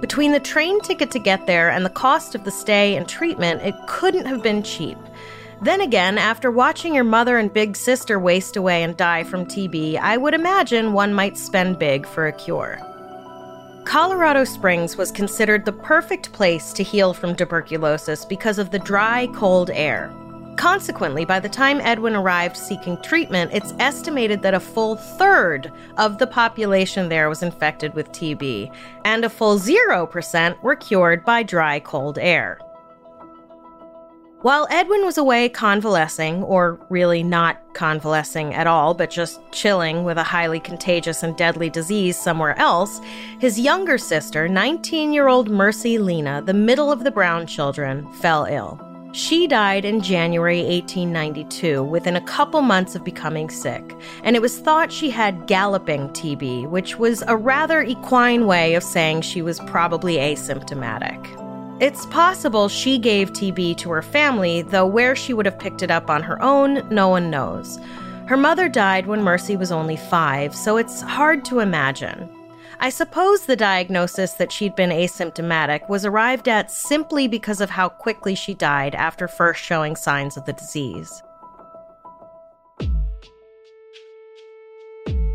Between 0.00 0.32
the 0.32 0.40
train 0.40 0.80
ticket 0.80 1.12
to 1.12 1.20
get 1.20 1.46
there 1.46 1.70
and 1.70 1.84
the 1.84 1.90
cost 1.90 2.34
of 2.34 2.42
the 2.42 2.50
stay 2.50 2.96
and 2.96 3.08
treatment, 3.08 3.62
it 3.62 3.76
couldn't 3.86 4.26
have 4.26 4.42
been 4.42 4.64
cheap. 4.64 4.98
Then 5.62 5.80
again, 5.80 6.18
after 6.18 6.50
watching 6.50 6.92
your 6.92 7.04
mother 7.04 7.38
and 7.38 7.52
big 7.52 7.76
sister 7.76 8.18
waste 8.18 8.56
away 8.56 8.82
and 8.82 8.96
die 8.96 9.22
from 9.22 9.46
TB, 9.46 9.96
I 9.96 10.16
would 10.16 10.34
imagine 10.34 10.92
one 10.92 11.14
might 11.14 11.38
spend 11.38 11.78
big 11.78 12.04
for 12.04 12.26
a 12.26 12.32
cure. 12.32 12.80
Colorado 13.84 14.44
Springs 14.44 14.96
was 14.96 15.10
considered 15.10 15.64
the 15.64 15.72
perfect 15.72 16.32
place 16.32 16.72
to 16.72 16.82
heal 16.82 17.12
from 17.14 17.34
tuberculosis 17.34 18.24
because 18.24 18.58
of 18.58 18.70
the 18.70 18.78
dry, 18.78 19.26
cold 19.34 19.70
air. 19.70 20.12
Consequently, 20.56 21.24
by 21.24 21.40
the 21.40 21.48
time 21.48 21.80
Edwin 21.80 22.14
arrived 22.14 22.56
seeking 22.56 23.00
treatment, 23.00 23.50
it's 23.52 23.72
estimated 23.78 24.42
that 24.42 24.54
a 24.54 24.60
full 24.60 24.96
third 24.96 25.72
of 25.96 26.18
the 26.18 26.26
population 26.26 27.08
there 27.08 27.28
was 27.28 27.42
infected 27.42 27.94
with 27.94 28.12
TB, 28.12 28.72
and 29.04 29.24
a 29.24 29.30
full 29.30 29.58
0% 29.58 30.62
were 30.62 30.76
cured 30.76 31.24
by 31.24 31.42
dry, 31.42 31.80
cold 31.80 32.18
air. 32.18 32.60
While 34.42 34.66
Edwin 34.70 35.04
was 35.04 35.18
away 35.18 35.50
convalescing, 35.50 36.42
or 36.44 36.80
really 36.88 37.22
not 37.22 37.58
convalescing 37.74 38.54
at 38.54 38.66
all, 38.66 38.94
but 38.94 39.10
just 39.10 39.38
chilling 39.52 40.02
with 40.02 40.16
a 40.16 40.22
highly 40.22 40.58
contagious 40.58 41.22
and 41.22 41.36
deadly 41.36 41.68
disease 41.68 42.18
somewhere 42.18 42.58
else, 42.58 43.02
his 43.38 43.60
younger 43.60 43.98
sister, 43.98 44.48
19 44.48 45.12
year 45.12 45.28
old 45.28 45.50
Mercy 45.50 45.98
Lena, 45.98 46.40
the 46.40 46.54
middle 46.54 46.90
of 46.90 47.04
the 47.04 47.10
Brown 47.10 47.46
children, 47.46 48.10
fell 48.14 48.46
ill. 48.46 48.80
She 49.12 49.46
died 49.46 49.84
in 49.84 50.00
January 50.00 50.62
1892 50.62 51.82
within 51.82 52.16
a 52.16 52.22
couple 52.22 52.62
months 52.62 52.94
of 52.94 53.04
becoming 53.04 53.50
sick, 53.50 53.94
and 54.24 54.36
it 54.36 54.40
was 54.40 54.58
thought 54.58 54.90
she 54.90 55.10
had 55.10 55.48
galloping 55.48 56.08
TB, 56.10 56.66
which 56.70 56.98
was 56.98 57.22
a 57.26 57.36
rather 57.36 57.82
equine 57.82 58.46
way 58.46 58.74
of 58.74 58.82
saying 58.82 59.20
she 59.20 59.42
was 59.42 59.60
probably 59.60 60.16
asymptomatic. 60.16 61.39
It's 61.80 62.04
possible 62.04 62.68
she 62.68 62.98
gave 62.98 63.32
TB 63.32 63.78
to 63.78 63.90
her 63.90 64.02
family, 64.02 64.60
though 64.60 64.84
where 64.84 65.16
she 65.16 65.32
would 65.32 65.46
have 65.46 65.58
picked 65.58 65.82
it 65.82 65.90
up 65.90 66.10
on 66.10 66.22
her 66.22 66.40
own, 66.42 66.86
no 66.90 67.08
one 67.08 67.30
knows. 67.30 67.78
Her 68.26 68.36
mother 68.36 68.68
died 68.68 69.06
when 69.06 69.22
Mercy 69.22 69.56
was 69.56 69.72
only 69.72 69.96
five, 69.96 70.54
so 70.54 70.76
it's 70.76 71.00
hard 71.00 71.42
to 71.46 71.60
imagine. 71.60 72.28
I 72.80 72.90
suppose 72.90 73.46
the 73.46 73.56
diagnosis 73.56 74.34
that 74.34 74.52
she'd 74.52 74.76
been 74.76 74.90
asymptomatic 74.90 75.88
was 75.88 76.04
arrived 76.04 76.48
at 76.48 76.70
simply 76.70 77.26
because 77.28 77.62
of 77.62 77.70
how 77.70 77.88
quickly 77.88 78.34
she 78.34 78.52
died 78.52 78.94
after 78.94 79.26
first 79.26 79.62
showing 79.62 79.96
signs 79.96 80.36
of 80.36 80.44
the 80.44 80.52
disease. 80.52 81.22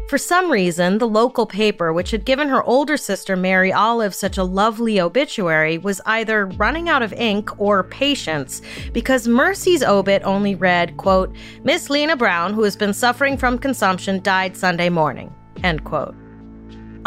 For 0.07 0.19
some 0.19 0.51
reason, 0.51 0.99
the 0.99 1.07
local 1.07 1.47
paper, 1.47 1.91
which 1.91 2.11
had 2.11 2.25
given 2.25 2.47
her 2.49 2.63
older 2.63 2.95
sister 2.95 3.35
Mary 3.35 3.73
Olive 3.73 4.13
such 4.13 4.37
a 4.37 4.43
lovely 4.43 5.01
obituary, 5.01 5.79
was 5.79 5.99
either 6.05 6.45
running 6.45 6.89
out 6.89 7.01
of 7.01 7.11
ink 7.13 7.49
or 7.59 7.83
patience 7.83 8.61
because 8.93 9.27
Mercy's 9.27 9.83
obit 9.83 10.21
only 10.23 10.53
read, 10.53 10.95
quote, 10.97 11.35
Miss 11.63 11.89
Lena 11.89 12.15
Brown, 12.15 12.53
who 12.53 12.61
has 12.61 12.75
been 12.75 12.93
suffering 12.93 13.35
from 13.35 13.57
consumption, 13.57 14.21
died 14.21 14.55
Sunday 14.55 14.89
morning, 14.89 15.33
end 15.63 15.83
quote. 15.85 16.15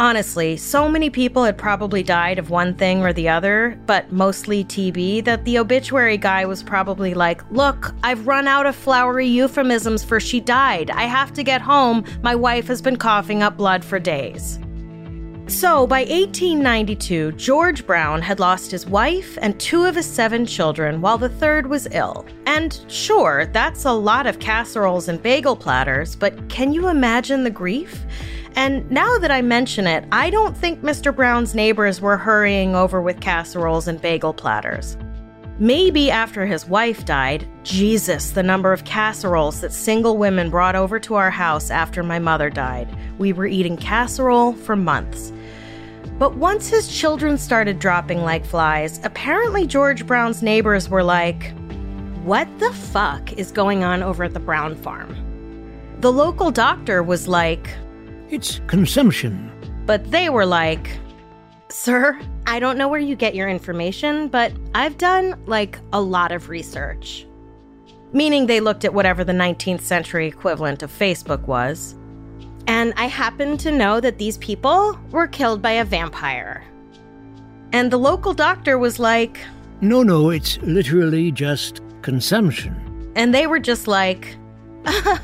Honestly, 0.01 0.57
so 0.57 0.89
many 0.89 1.11
people 1.11 1.43
had 1.43 1.59
probably 1.59 2.05
died 2.05 2.39
of 2.39 2.51
one 2.51 2.73
thing 2.73 3.03
or 3.03 3.13
the 3.13 3.29
other, 3.29 3.77
but 3.85 4.13
mostly 4.13 4.65
TB, 4.65 5.25
that 5.25 5.45
the 5.45 5.59
obituary 5.59 6.17
guy 6.17 6.47
was 6.47 6.63
probably 6.63 7.15
like, 7.15 7.43
Look, 7.51 7.93
I've 8.05 8.29
run 8.29 8.47
out 8.47 8.65
of 8.65 8.77
flowery 8.77 9.27
euphemisms 9.27 10.05
for 10.05 10.21
she 10.21 10.39
died. 10.39 10.91
I 10.91 11.03
have 11.03 11.33
to 11.33 11.43
get 11.43 11.61
home. 11.61 12.05
My 12.23 12.37
wife 12.37 12.69
has 12.69 12.81
been 12.81 12.97
coughing 12.97 13.43
up 13.43 13.57
blood 13.57 13.85
for 13.85 13.99
days. 13.99 14.61
So, 15.49 15.85
by 15.87 16.01
1892, 16.01 17.33
George 17.33 17.85
Brown 17.85 18.23
had 18.23 18.39
lost 18.39 18.71
his 18.71 18.87
wife 18.87 19.37
and 19.41 19.59
two 19.59 19.85
of 19.85 19.97
his 19.97 20.07
seven 20.07 20.47
children, 20.47 21.01
while 21.01 21.19
the 21.19 21.31
third 21.31 21.67
was 21.67 21.89
ill. 21.91 22.25
And 22.47 22.79
sure, 22.87 23.47
that's 23.47 23.85
a 23.85 23.93
lot 23.93 24.27
of 24.27 24.39
casseroles 24.39 25.09
and 25.09 25.21
bagel 25.21 25.57
platters, 25.57 26.15
but 26.15 26.49
can 26.49 26.73
you 26.73 26.87
imagine 26.89 27.43
the 27.43 27.51
grief? 27.51 28.05
And 28.59 28.91
now 28.91 29.19
that 29.19 29.31
I 29.31 29.41
mention 29.41 29.87
it, 29.87 30.05
I 30.11 30.31
don't 30.31 30.57
think 30.57 30.83
Mr. 30.83 31.15
Brown's 31.15 31.55
neighbors 31.55 32.01
were 32.01 32.17
hurrying 32.17 32.75
over 32.75 33.01
with 33.01 33.21
casseroles 33.21 33.87
and 33.87 34.03
bagel 34.03 34.35
platters. 34.35 34.97
Maybe 35.61 36.11
after 36.11 36.45
his 36.45 36.67
wife 36.67 37.05
died, 37.05 37.47
Jesus, 37.63 38.33
the 38.33 38.43
number 38.43 38.73
of 38.73 38.83
casseroles 38.85 39.61
that 39.61 39.73
single 39.73 40.17
women 40.17 40.51
brought 40.51 40.75
over 40.75 40.99
to 40.99 41.15
our 41.15 41.31
house 41.31 41.71
after 41.71 42.03
my 42.03 42.19
mother 42.19 42.51
died. 42.51 42.89
We 43.17 43.33
were 43.33 43.47
eating 43.47 43.77
casserole 43.77 44.55
for 44.55 44.75
months. 44.75 45.33
But 46.19 46.35
once 46.35 46.67
his 46.67 46.89
children 46.89 47.39
started 47.39 47.79
dropping 47.79 48.25
like 48.25 48.45
flies, 48.45 48.99
apparently 49.05 49.69
George 49.69 50.05
Brown's 50.05 50.43
neighbors 50.43 50.89
were 50.89 51.05
like, 51.05 51.53
What 52.25 52.49
the 52.59 52.73
fuck 52.73 53.33
is 53.35 53.53
going 53.53 53.85
on 53.85 54.03
over 54.03 54.25
at 54.25 54.35
the 54.35 54.41
Brown 54.41 54.75
farm? 54.75 55.15
The 56.01 56.13
local 56.13 56.51
doctor 56.51 57.05
was 57.05 57.29
like, 57.29 57.77
it's 58.31 58.61
consumption. 58.67 59.51
But 59.87 60.11
they 60.11 60.29
were 60.29 60.47
like, 60.47 60.99
Sir, 61.71 62.19
I 62.47 62.61
don't 62.61 62.79
know 62.79 62.89
where 62.89 63.01
you 63.01 63.15
get 63.15 63.35
your 63.35 63.49
information, 63.49 64.29
but 64.29 64.53
I've 64.75 64.97
done 64.97 65.39
like 65.47 65.79
a 65.93 66.01
lot 66.01 66.33
of 66.33 66.49
research. 66.49 67.27
Meaning 68.13 68.47
they 68.47 68.61
looked 68.61 68.87
at 68.87 68.95
whatever 68.95 69.23
the 69.23 69.35
19th 69.35 69.83
century 69.83 70.27
equivalent 70.27 70.83
of 70.83 70.91
Facebook 70.91 71.43
was. 71.47 71.95
And 72.67 72.95
I 72.97 73.07
happen 73.07 73.59
to 73.59 73.71
know 73.71 74.01
that 74.01 74.19
these 74.19 74.39
people 74.39 74.99
were 75.11 75.27
killed 75.27 75.61
by 75.61 75.73
a 75.73 75.85
vampire. 75.85 76.65
And 77.73 77.91
the 77.91 77.99
local 77.99 78.33
doctor 78.33 78.79
was 78.79 78.99
like, 78.99 79.39
No, 79.81 80.03
no, 80.03 80.31
it's 80.31 80.59
literally 80.63 81.31
just 81.31 81.83
consumption. 82.03 83.13
And 83.15 83.35
they 83.35 83.47
were 83.47 83.59
just 83.59 83.89
like, 83.89 84.37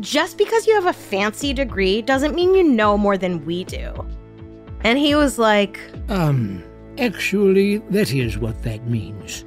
just 0.00 0.38
because 0.38 0.66
you 0.66 0.74
have 0.74 0.86
a 0.86 0.92
fancy 0.92 1.52
degree 1.52 2.02
doesn't 2.02 2.34
mean 2.34 2.54
you 2.54 2.62
know 2.62 2.96
more 2.96 3.16
than 3.16 3.44
we 3.44 3.64
do. 3.64 3.92
And 4.82 4.98
he 4.98 5.14
was 5.14 5.38
like, 5.38 5.80
Um, 6.08 6.62
actually, 6.98 7.78
that 7.90 8.12
is 8.12 8.38
what 8.38 8.62
that 8.62 8.86
means. 8.86 9.44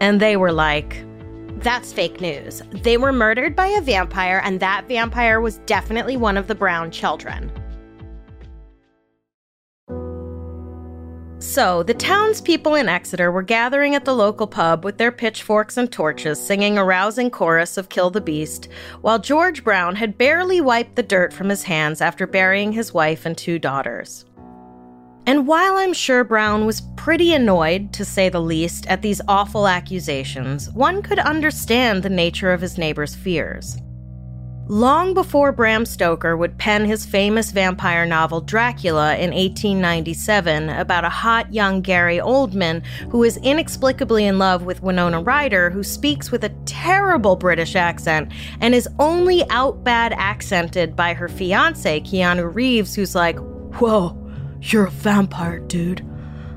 And 0.00 0.20
they 0.20 0.36
were 0.36 0.52
like, 0.52 1.04
That's 1.62 1.92
fake 1.92 2.20
news. 2.20 2.62
They 2.70 2.96
were 2.96 3.12
murdered 3.12 3.54
by 3.54 3.66
a 3.66 3.80
vampire, 3.80 4.40
and 4.44 4.60
that 4.60 4.88
vampire 4.88 5.40
was 5.40 5.58
definitely 5.66 6.16
one 6.16 6.36
of 6.36 6.46
the 6.46 6.54
Brown 6.54 6.90
children. 6.90 7.52
So, 11.40 11.82
the 11.82 11.94
townspeople 11.94 12.74
in 12.74 12.86
Exeter 12.86 13.32
were 13.32 13.40
gathering 13.40 13.94
at 13.94 14.04
the 14.04 14.14
local 14.14 14.46
pub 14.46 14.84
with 14.84 14.98
their 14.98 15.10
pitchforks 15.10 15.78
and 15.78 15.90
torches, 15.90 16.38
singing 16.38 16.76
a 16.76 16.84
rousing 16.84 17.30
chorus 17.30 17.78
of 17.78 17.88
Kill 17.88 18.10
the 18.10 18.20
Beast, 18.20 18.68
while 19.00 19.18
George 19.18 19.64
Brown 19.64 19.96
had 19.96 20.18
barely 20.18 20.60
wiped 20.60 20.96
the 20.96 21.02
dirt 21.02 21.32
from 21.32 21.48
his 21.48 21.62
hands 21.62 22.02
after 22.02 22.26
burying 22.26 22.72
his 22.72 22.92
wife 22.92 23.24
and 23.24 23.38
two 23.38 23.58
daughters. 23.58 24.26
And 25.26 25.46
while 25.46 25.76
I'm 25.78 25.94
sure 25.94 26.24
Brown 26.24 26.66
was 26.66 26.82
pretty 26.96 27.32
annoyed, 27.32 27.94
to 27.94 28.04
say 28.04 28.28
the 28.28 28.42
least, 28.42 28.86
at 28.88 29.00
these 29.00 29.22
awful 29.26 29.66
accusations, 29.66 30.68
one 30.70 31.00
could 31.00 31.18
understand 31.18 32.02
the 32.02 32.10
nature 32.10 32.52
of 32.52 32.60
his 32.60 32.76
neighbor's 32.76 33.14
fears. 33.14 33.78
Long 34.70 35.14
before 35.14 35.50
Bram 35.50 35.84
Stoker 35.84 36.36
would 36.36 36.56
pen 36.56 36.84
his 36.84 37.04
famous 37.04 37.50
vampire 37.50 38.06
novel 38.06 38.40
Dracula 38.40 39.16
in 39.16 39.32
1897 39.32 40.68
about 40.68 41.04
a 41.04 41.08
hot 41.08 41.52
young 41.52 41.80
Gary 41.80 42.18
Oldman 42.18 42.86
who 43.10 43.24
is 43.24 43.36
inexplicably 43.38 44.26
in 44.26 44.38
love 44.38 44.62
with 44.62 44.80
Winona 44.80 45.22
Ryder, 45.22 45.70
who 45.70 45.82
speaks 45.82 46.30
with 46.30 46.44
a 46.44 46.54
terrible 46.66 47.34
British 47.34 47.74
accent 47.74 48.32
and 48.60 48.72
is 48.72 48.88
only 49.00 49.42
out 49.50 49.82
bad 49.82 50.12
accented 50.12 50.94
by 50.94 51.14
her 51.14 51.26
fiance, 51.26 52.02
Keanu 52.02 52.54
Reeves, 52.54 52.94
who's 52.94 53.16
like, 53.16 53.40
Whoa, 53.80 54.16
you're 54.60 54.86
a 54.86 54.90
vampire, 54.90 55.58
dude. 55.58 56.06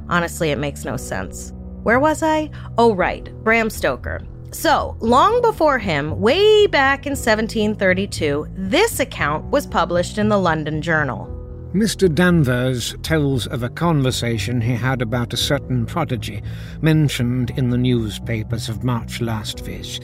Honestly, 0.08 0.52
it 0.52 0.60
makes 0.60 0.86
no 0.86 0.98
sense. 0.98 1.52
Where 1.82 2.00
was 2.00 2.22
I? 2.22 2.52
Oh, 2.78 2.94
right, 2.94 3.34
Bram 3.44 3.72
Stoker. 3.72 4.22
So, 4.54 4.96
long 5.00 5.42
before 5.42 5.80
him, 5.80 6.22
way 6.22 6.68
back 6.68 7.08
in 7.08 7.14
1732, 7.14 8.50
this 8.54 9.00
account 9.00 9.46
was 9.46 9.66
published 9.66 10.20
in 10.20 10.30
the 10.30 10.38
London 10.38 10.80
Journal. 10.80 11.28
Mr. 11.74 12.14
Danvers 12.14 12.96
tells 13.02 13.48
of 13.48 13.64
a 13.64 13.70
conversation 13.70 14.62
he 14.62 14.76
had 14.76 15.02
about 15.02 15.34
a 15.34 15.38
certain 15.38 15.88
prodigy 15.88 16.44
mentioned 16.82 17.50
in 17.58 17.72
the 17.72 17.80
newspapers 17.80 18.70
of 18.70 18.84
March 18.84 19.22
last 19.22 19.62
viz. 19.62 20.00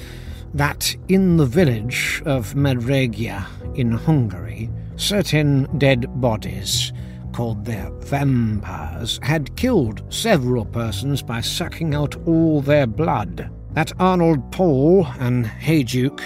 That 0.56 0.96
in 1.08 1.38
the 1.38 1.46
village 1.46 2.24
of 2.26 2.56
Medregia 2.56 3.46
in 3.76 3.92
Hungary, 3.92 4.72
certain 4.96 5.68
dead 5.78 6.08
bodies, 6.20 6.92
called 7.34 7.66
there 7.66 7.92
vampires, 8.00 9.20
had 9.22 9.56
killed 9.56 10.02
several 10.12 10.66
persons 10.66 11.22
by 11.22 11.40
sucking 11.40 11.94
out 11.94 12.16
all 12.26 12.62
their 12.62 12.88
blood 12.88 13.52
that 13.80 13.94
Arnold 13.98 14.52
Paul, 14.52 15.08
an 15.20 15.46
Hayduke, 15.46 16.20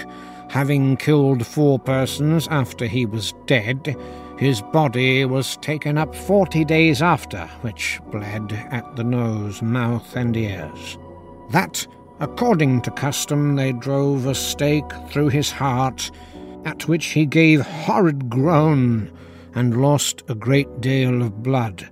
having 0.50 0.96
killed 0.96 1.46
four 1.46 1.78
persons 1.78 2.48
after 2.48 2.84
he 2.84 3.06
was 3.06 3.32
dead, 3.46 3.96
his 4.40 4.60
body 4.60 5.24
was 5.24 5.56
taken 5.58 5.96
up 5.96 6.16
forty 6.16 6.64
days 6.64 7.00
after, 7.00 7.46
which 7.60 8.00
bled 8.10 8.52
at 8.72 8.96
the 8.96 9.04
nose, 9.04 9.62
mouth, 9.62 10.16
and 10.16 10.36
ears. 10.36 10.98
That, 11.52 11.86
according 12.18 12.82
to 12.82 12.90
custom, 12.90 13.54
they 13.54 13.70
drove 13.70 14.26
a 14.26 14.34
stake 14.34 14.90
through 15.10 15.28
his 15.28 15.52
heart, 15.52 16.10
at 16.64 16.88
which 16.88 17.06
he 17.06 17.24
gave 17.24 17.60
horrid 17.60 18.28
groan, 18.28 19.16
and 19.54 19.80
lost 19.80 20.24
a 20.26 20.34
great 20.34 20.80
deal 20.80 21.22
of 21.22 21.44
blood 21.44 21.88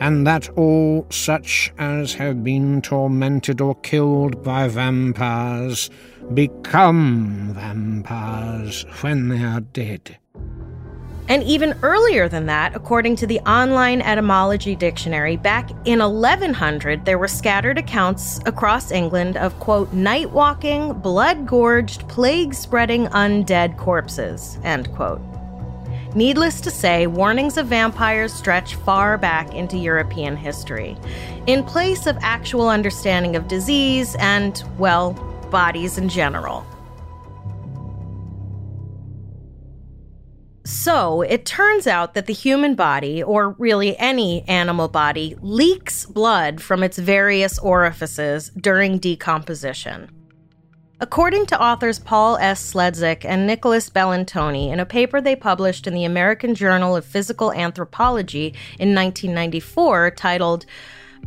and 0.00 0.26
that 0.26 0.48
all 0.56 1.06
such 1.10 1.72
as 1.78 2.14
have 2.14 2.42
been 2.42 2.82
tormented 2.82 3.60
or 3.60 3.74
killed 3.76 4.42
by 4.42 4.66
vampires 4.66 5.90
become 6.34 7.52
vampires 7.54 8.84
when 9.02 9.28
they 9.28 9.42
are 9.42 9.60
dead. 9.60 10.16
And 11.28 11.44
even 11.44 11.78
earlier 11.84 12.28
than 12.28 12.46
that, 12.46 12.74
according 12.74 13.14
to 13.16 13.26
the 13.26 13.38
online 13.40 14.02
etymology 14.02 14.74
dictionary, 14.74 15.36
back 15.36 15.70
in 15.84 16.00
1100, 16.00 17.04
there 17.04 17.18
were 17.18 17.28
scattered 17.28 17.78
accounts 17.78 18.40
across 18.46 18.90
England 18.90 19.36
of, 19.36 19.56
quote, 19.60 19.92
night 19.92 20.32
walking, 20.32 20.92
blood 20.92 21.46
gorged, 21.46 22.08
plague 22.08 22.52
spreading 22.52 23.06
undead 23.08 23.78
corpses, 23.78 24.58
end 24.64 24.92
quote. 24.92 25.20
Needless 26.14 26.60
to 26.62 26.72
say, 26.72 27.06
warnings 27.06 27.56
of 27.56 27.66
vampires 27.66 28.32
stretch 28.32 28.74
far 28.74 29.16
back 29.16 29.54
into 29.54 29.76
European 29.76 30.36
history. 30.36 30.96
In 31.46 31.62
place 31.62 32.06
of 32.06 32.18
actual 32.20 32.68
understanding 32.68 33.36
of 33.36 33.46
disease 33.46 34.16
and, 34.18 34.60
well, 34.76 35.12
bodies 35.52 35.98
in 35.98 36.08
general. 36.08 36.66
So, 40.64 41.22
it 41.22 41.46
turns 41.46 41.86
out 41.86 42.14
that 42.14 42.26
the 42.26 42.32
human 42.32 42.74
body, 42.74 43.22
or 43.22 43.50
really 43.52 43.96
any 43.98 44.42
animal 44.48 44.88
body, 44.88 45.36
leaks 45.40 46.06
blood 46.06 46.60
from 46.60 46.82
its 46.82 46.98
various 46.98 47.58
orifices 47.58 48.50
during 48.50 48.98
decomposition. 48.98 50.10
According 51.02 51.46
to 51.46 51.62
authors 51.62 51.98
Paul 51.98 52.36
S. 52.36 52.74
Sledzik 52.74 53.24
and 53.24 53.46
Nicholas 53.46 53.88
Bellantoni 53.88 54.70
in 54.70 54.80
a 54.80 54.84
paper 54.84 55.22
they 55.22 55.34
published 55.34 55.86
in 55.86 55.94
the 55.94 56.04
American 56.04 56.54
Journal 56.54 56.94
of 56.94 57.06
Physical 57.06 57.54
Anthropology 57.54 58.48
in 58.78 58.94
1994 58.94 60.10
titled 60.10 60.66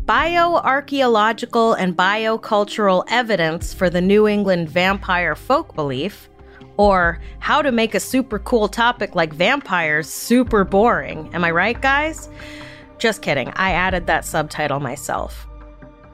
Bioarchaeological 0.06 1.76
and 1.80 1.98
Biocultural 1.98 3.04
Evidence 3.10 3.74
for 3.74 3.90
the 3.90 4.00
New 4.00 4.28
England 4.28 4.70
Vampire 4.70 5.36
Folk 5.36 5.74
Belief, 5.74 6.30
or 6.78 7.20
How 7.40 7.64
to 7.64 7.72
Make 7.72 7.96
a 7.96 8.00
Super 8.00 8.38
Cool 8.38 8.68
Topic 8.68 9.16
Like 9.16 9.34
Vampires 9.34 10.08
Super 10.08 10.64
Boring. 10.64 11.34
Am 11.34 11.44
I 11.44 11.50
right, 11.50 11.82
guys? 11.82 12.30
Just 13.00 13.24
kidding, 13.24 13.52
I 13.56 13.72
added 13.72 14.06
that 14.06 14.24
subtitle 14.24 14.80
myself. 14.80 15.48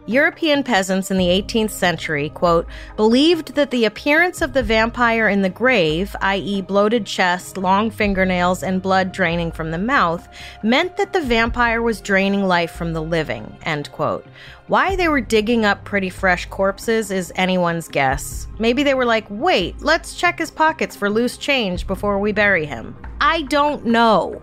European 0.09 0.63
peasants 0.63 1.11
in 1.11 1.19
the 1.19 1.27
18th 1.27 1.69
century, 1.69 2.29
quote, 2.29 2.65
believed 2.95 3.53
that 3.53 3.69
the 3.69 3.85
appearance 3.85 4.41
of 4.41 4.53
the 4.53 4.63
vampire 4.63 5.29
in 5.29 5.43
the 5.43 5.49
grave, 5.49 6.15
i.e., 6.21 6.63
bloated 6.63 7.05
chest, 7.05 7.57
long 7.57 7.91
fingernails, 7.91 8.63
and 8.63 8.81
blood 8.81 9.11
draining 9.11 9.51
from 9.51 9.69
the 9.69 9.77
mouth, 9.77 10.27
meant 10.63 10.97
that 10.97 11.13
the 11.13 11.21
vampire 11.21 11.83
was 11.83 12.01
draining 12.01 12.43
life 12.43 12.71
from 12.71 12.93
the 12.93 13.03
living, 13.03 13.55
end 13.65 13.91
quote. 13.91 14.25
Why 14.65 14.95
they 14.95 15.09
were 15.09 15.21
digging 15.21 15.63
up 15.63 15.85
pretty 15.85 16.09
fresh 16.09 16.47
corpses 16.47 17.11
is 17.11 17.31
anyone's 17.35 17.87
guess. 17.87 18.47
Maybe 18.57 18.81
they 18.81 18.95
were 18.95 19.05
like, 19.05 19.27
wait, 19.29 19.79
let's 19.81 20.15
check 20.15 20.39
his 20.39 20.49
pockets 20.49 20.95
for 20.95 21.11
loose 21.11 21.37
change 21.37 21.85
before 21.85 22.17
we 22.17 22.31
bury 22.31 22.65
him. 22.65 22.95
I 23.21 23.43
don't 23.43 23.85
know. 23.85 24.41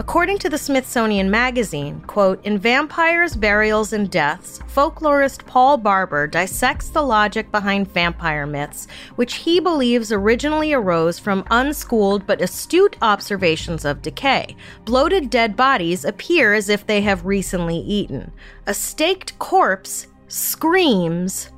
According 0.00 0.38
to 0.38 0.48
the 0.48 0.56
Smithsonian 0.56 1.30
Magazine, 1.30 2.00
quote, 2.06 2.42
in 2.46 2.56
Vampires, 2.56 3.36
Burials, 3.36 3.92
and 3.92 4.10
Deaths, 4.10 4.58
folklorist 4.60 5.44
Paul 5.44 5.76
Barber 5.76 6.26
dissects 6.26 6.88
the 6.88 7.02
logic 7.02 7.50
behind 7.50 7.92
vampire 7.92 8.46
myths, 8.46 8.88
which 9.16 9.34
he 9.34 9.60
believes 9.60 10.10
originally 10.10 10.72
arose 10.72 11.18
from 11.18 11.44
unschooled 11.50 12.26
but 12.26 12.40
astute 12.40 12.96
observations 13.02 13.84
of 13.84 14.00
decay. 14.00 14.56
Bloated 14.86 15.28
dead 15.28 15.54
bodies 15.54 16.06
appear 16.06 16.54
as 16.54 16.70
if 16.70 16.86
they 16.86 17.02
have 17.02 17.26
recently 17.26 17.76
eaten. 17.76 18.32
A 18.66 18.72
staked 18.72 19.38
corpse 19.38 20.06
screams 20.28 21.50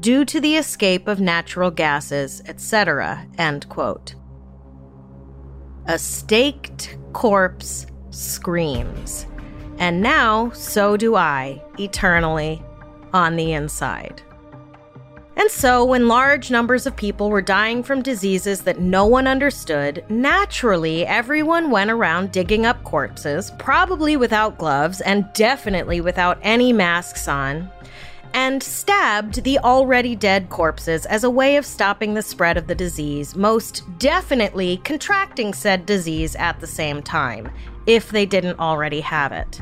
due 0.00 0.24
to 0.24 0.40
the 0.40 0.56
escape 0.56 1.06
of 1.06 1.20
natural 1.20 1.70
gases, 1.70 2.40
etc. 2.46 3.26
End 3.36 3.68
quote. 3.68 4.14
A 5.84 5.98
staked 5.98 6.96
corpse 7.12 7.86
screams. 8.10 9.26
And 9.78 10.02
now, 10.02 10.50
so 10.50 10.96
do 10.96 11.16
I, 11.16 11.62
eternally, 11.78 12.62
on 13.12 13.36
the 13.36 13.52
inside. 13.52 14.22
And 15.36 15.50
so, 15.50 15.84
when 15.86 16.06
large 16.06 16.50
numbers 16.50 16.86
of 16.86 16.96
people 16.96 17.30
were 17.30 17.40
dying 17.40 17.82
from 17.82 18.02
diseases 18.02 18.60
that 18.62 18.80
no 18.80 19.06
one 19.06 19.26
understood, 19.26 20.04
naturally 20.10 21.06
everyone 21.06 21.70
went 21.70 21.90
around 21.90 22.30
digging 22.30 22.66
up 22.66 22.84
corpses, 22.84 23.50
probably 23.58 24.18
without 24.18 24.58
gloves 24.58 25.00
and 25.00 25.24
definitely 25.32 26.02
without 26.02 26.38
any 26.42 26.74
masks 26.74 27.26
on, 27.26 27.70
and 28.34 28.62
stabbed 28.62 29.42
the 29.42 29.58
already 29.58 30.14
dead 30.14 30.48
corpses 30.50 31.06
as 31.06 31.24
a 31.24 31.30
way 31.30 31.56
of 31.56 31.66
stopping 31.66 32.14
the 32.14 32.22
spread 32.22 32.56
of 32.56 32.66
the 32.66 32.74
disease, 32.74 33.34
most 33.34 33.82
definitely 33.98 34.78
contracting 34.78 35.52
said 35.52 35.86
disease 35.86 36.36
at 36.36 36.60
the 36.60 36.66
same 36.66 37.02
time, 37.02 37.50
if 37.86 38.10
they 38.10 38.26
didn't 38.26 38.58
already 38.58 39.00
have 39.00 39.32
it. 39.32 39.60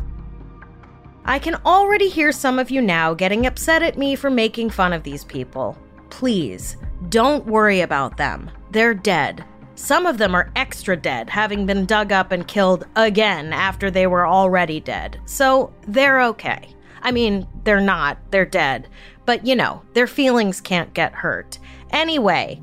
I 1.25 1.39
can 1.39 1.57
already 1.67 2.09
hear 2.09 2.33
some 2.33 2.59
of 2.59 2.71
you 2.71 2.81
now 2.81 3.13
getting 3.13 3.47
upset 3.47 3.83
at 3.83 3.99
me 3.99 4.17
for 4.17 4.31
making 4.31 4.71
fun 4.71 4.93
of 4.93 5.03
these 5.03 5.25
people. 5.25 5.77
Please, 6.11 6.77
don't 7.11 7.47
worry 7.47 7.83
about 7.83 8.17
them. 8.17 8.51
They're 8.71 8.95
dead. 8.95 9.45
Some 9.75 10.07
of 10.07 10.19
them 10.19 10.35
are 10.35 10.51
extra 10.57 10.97
dead, 10.97 11.31
having 11.31 11.67
been 11.67 11.87
dug 11.87 12.13
up 12.13 12.33
and 12.33 12.49
killed 12.49 12.87
again 12.97 13.53
after 13.53 13.91
they 13.91 14.07
were 14.07 14.27
already 14.27 14.81
dead. 14.81 15.21
So 15.27 15.73
they're 15.87 16.23
okay. 16.23 16.75
I 17.03 17.13
mean, 17.13 17.47
they're 17.65 17.81
not, 17.81 18.19
they're 18.31 18.47
dead. 18.47 18.89
But 19.27 19.47
you 19.47 19.55
know, 19.55 19.83
their 19.95 20.07
feelings 20.07 20.61
can't 20.61 20.95
get 20.95 21.13
hurt. 21.13 21.59
Anyway, 21.91 22.61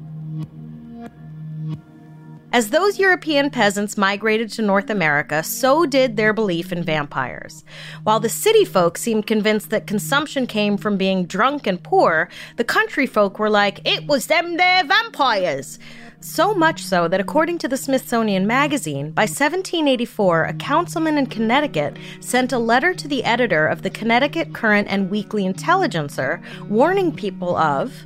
as 2.55 2.69
those 2.69 2.99
European 2.99 3.49
peasants 3.49 3.97
migrated 3.97 4.49
to 4.51 4.61
North 4.61 4.89
America, 4.89 5.43
so 5.43 5.85
did 5.85 6.15
their 6.15 6.31
belief 6.31 6.71
in 6.71 6.83
vampires. 6.83 7.65
While 8.03 8.21
the 8.21 8.29
city 8.29 8.63
folk 8.63 8.97
seemed 8.97 9.27
convinced 9.27 9.71
that 9.71 9.87
consumption 9.87 10.47
came 10.47 10.77
from 10.77 10.95
being 10.95 11.25
drunk 11.25 11.67
and 11.67 11.83
poor, 11.83 12.29
the 12.55 12.63
country 12.63 13.07
folk 13.07 13.39
were 13.39 13.49
like, 13.49 13.85
it 13.85 14.07
was 14.07 14.27
them 14.27 14.55
there 14.55 14.85
vampires. 14.85 15.79
So 16.19 16.53
much 16.53 16.83
so 16.83 17.07
that, 17.07 17.19
according 17.19 17.57
to 17.59 17.67
the 17.67 17.77
Smithsonian 17.77 18.47
Magazine, 18.47 19.11
by 19.11 19.23
1784, 19.23 20.45
a 20.45 20.53
councilman 20.53 21.17
in 21.17 21.27
Connecticut 21.27 21.97
sent 22.19 22.51
a 22.51 22.57
letter 22.57 22.93
to 22.93 23.07
the 23.07 23.23
editor 23.23 23.67
of 23.67 23.81
the 23.81 23.89
Connecticut 23.89 24.53
Courant 24.53 24.87
and 24.89 25.09
Weekly 25.09 25.45
Intelligencer 25.45 26.41
warning 26.69 27.15
people 27.15 27.55
of 27.55 28.05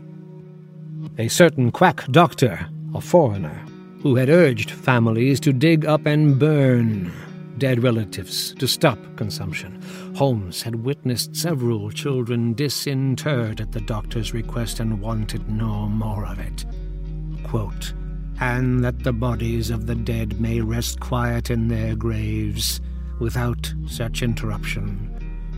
a 1.18 1.28
certain 1.28 1.72
quack 1.72 2.06
doctor, 2.12 2.68
a 2.94 3.02
foreigner, 3.02 3.66
who 4.02 4.16
had 4.16 4.30
urged 4.30 4.72
families 4.72 5.40
to 5.40 5.54
dig 5.54 5.86
up 5.86 6.06
and 6.06 6.40
burn 6.40 7.12
dead 7.58 7.84
relatives 7.84 8.54
to 8.56 8.68
stop 8.68 8.98
consumption. 9.18 9.82
Holmes 10.16 10.62
had 10.62 10.76
witnessed 10.76 11.36
several 11.36 11.92
children 11.92 12.54
disinterred 12.54 13.60
at 13.60 13.74
the 13.74 13.82
doctor's 13.82 14.34
request 14.34 14.80
and 14.80 15.02
wanted 15.02 15.50
no 15.50 15.88
more 15.88 16.26
of 16.26 16.40
it. 16.40 16.66
Quote, 17.44 17.94
and 18.40 18.84
that 18.84 19.04
the 19.04 19.14
bodies 19.14 19.70
of 19.70 19.86
the 19.86 19.96
dead 19.96 20.40
may 20.40 20.62
rest 20.62 21.00
quiet 21.00 21.50
in 21.50 21.68
their 21.68 21.96
graves 21.96 22.80
without 23.20 23.74
such 23.88 24.24
interruption. 24.24 25.16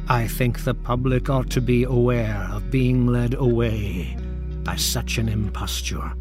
I 0.07 0.27
think 0.27 0.63
the 0.63 0.73
public 0.73 1.29
ought 1.29 1.49
to 1.51 1.61
be 1.61 1.83
aware 1.83 2.49
of 2.51 2.71
being 2.71 3.07
led 3.07 3.35
away 3.35 4.17
by 4.63 4.75
such 4.75 5.17
an 5.17 5.29
imposture. 5.29 6.11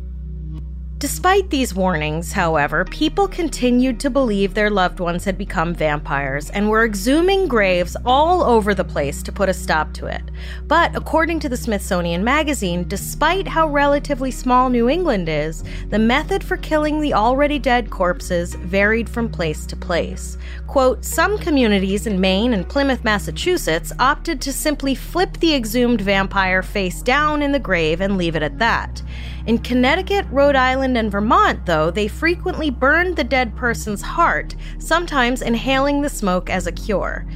Despite 1.01 1.49
these 1.49 1.75
warnings, 1.75 2.31
however, 2.31 2.85
people 2.85 3.27
continued 3.27 3.99
to 4.01 4.11
believe 4.11 4.53
their 4.53 4.69
loved 4.69 5.01
ones 5.01 5.25
had 5.25 5.39
become 5.39 5.73
vampires 5.73 6.51
and 6.51 6.69
were 6.69 6.85
exhuming 6.85 7.49
graves 7.49 7.97
all 8.05 8.43
over 8.43 8.75
the 8.75 8.85
place 8.85 9.23
to 9.23 9.33
put 9.33 9.49
a 9.49 9.55
stop 9.55 9.95
to 9.95 10.05
it. 10.05 10.21
But 10.69 10.95
according 10.95 11.41
to 11.41 11.49
the 11.49 11.57
Smithsonian 11.57 12.23
Magazine, 12.23 12.87
despite 12.87 13.49
how 13.49 13.69
relatively 13.69 14.31
small 14.31 14.69
New 14.69 14.91
England 14.91 15.31
is, 15.31 15.65
the 15.89 15.99
method 15.99 16.45
for 16.45 16.59
killing 16.59 17.01
the 17.01 17.15
already 17.15 17.59
dead 17.59 17.89
corpses 17.89 18.55
varied 18.55 19.09
from 19.09 19.31
place 19.31 19.65
to 19.65 19.77
place. 19.77 20.37
Quote, 20.67 21.03
some 21.03 21.39
communities 21.39 22.07
in 22.07 22.21
Maine 22.21 22.53
and 22.53 22.69
Plymouth, 22.69 23.05
Massachusetts 23.05 23.91
opted 23.99 24.43
to 24.43 24.53
simply 24.53 24.95
flip 24.95 25.39
the 25.39 25.55
exhumed 25.55 26.03
vampire 26.03 26.63
face 26.63 27.01
down 27.01 27.41
in 27.41 27.53
the 27.53 27.59
grave 27.59 28.03
and 28.03 28.19
leave 28.19 28.37
it 28.37 28.43
at 28.43 28.59
that. 28.59 29.03
In 29.47 29.59
Connecticut, 29.59 30.27
Rhode 30.31 30.57
Island, 30.57 30.99
and 30.99 31.11
Vermont, 31.11 31.65
though, 31.65 31.91
they 31.91 32.09
frequently 32.09 32.71
burned 32.71 33.17
the 33.17 33.25
dead 33.25 33.57
person's 33.57 34.03
heart, 34.03 34.55
sometimes 34.79 35.41
inhaling 35.41 36.03
the 36.03 36.11
smoke 36.11 36.51
as 36.51 36.67
a 36.67 36.73
cure. 36.73 37.27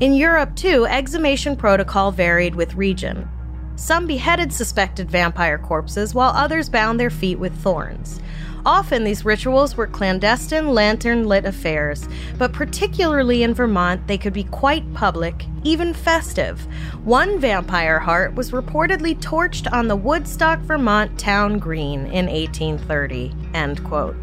In 0.00 0.14
Europe, 0.14 0.56
too, 0.56 0.86
exhumation 0.86 1.56
protocol 1.56 2.10
varied 2.12 2.54
with 2.54 2.74
region. 2.74 3.28
Some 3.76 4.06
beheaded 4.06 4.52
suspected 4.52 5.10
vampire 5.10 5.58
corpses, 5.58 6.14
while 6.14 6.32
others 6.34 6.70
bound 6.70 6.98
their 6.98 7.10
feet 7.10 7.38
with 7.38 7.54
thorns. 7.56 8.20
Often, 8.64 9.04
these 9.04 9.24
rituals 9.24 9.76
were 9.76 9.86
clandestine, 9.86 10.74
lantern 10.74 11.26
lit 11.26 11.44
affairs, 11.44 12.08
but 12.38 12.52
particularly 12.52 13.42
in 13.42 13.54
Vermont, 13.54 14.06
they 14.06 14.18
could 14.18 14.32
be 14.32 14.44
quite 14.44 14.92
public, 14.94 15.46
even 15.64 15.94
festive. 15.94 16.60
One 17.04 17.38
vampire 17.38 17.98
heart 17.98 18.34
was 18.34 18.50
reportedly 18.50 19.18
torched 19.20 19.72
on 19.72 19.88
the 19.88 19.96
Woodstock, 19.96 20.60
Vermont 20.60 21.18
town 21.18 21.58
green 21.58 22.00
in 22.06 22.26
1830. 22.26 23.34
End 23.54 23.82
quote. 23.84 24.16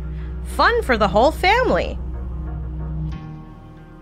Fun 0.45 0.81
for 0.83 0.97
the 0.97 1.07
whole 1.07 1.31
family. 1.31 1.97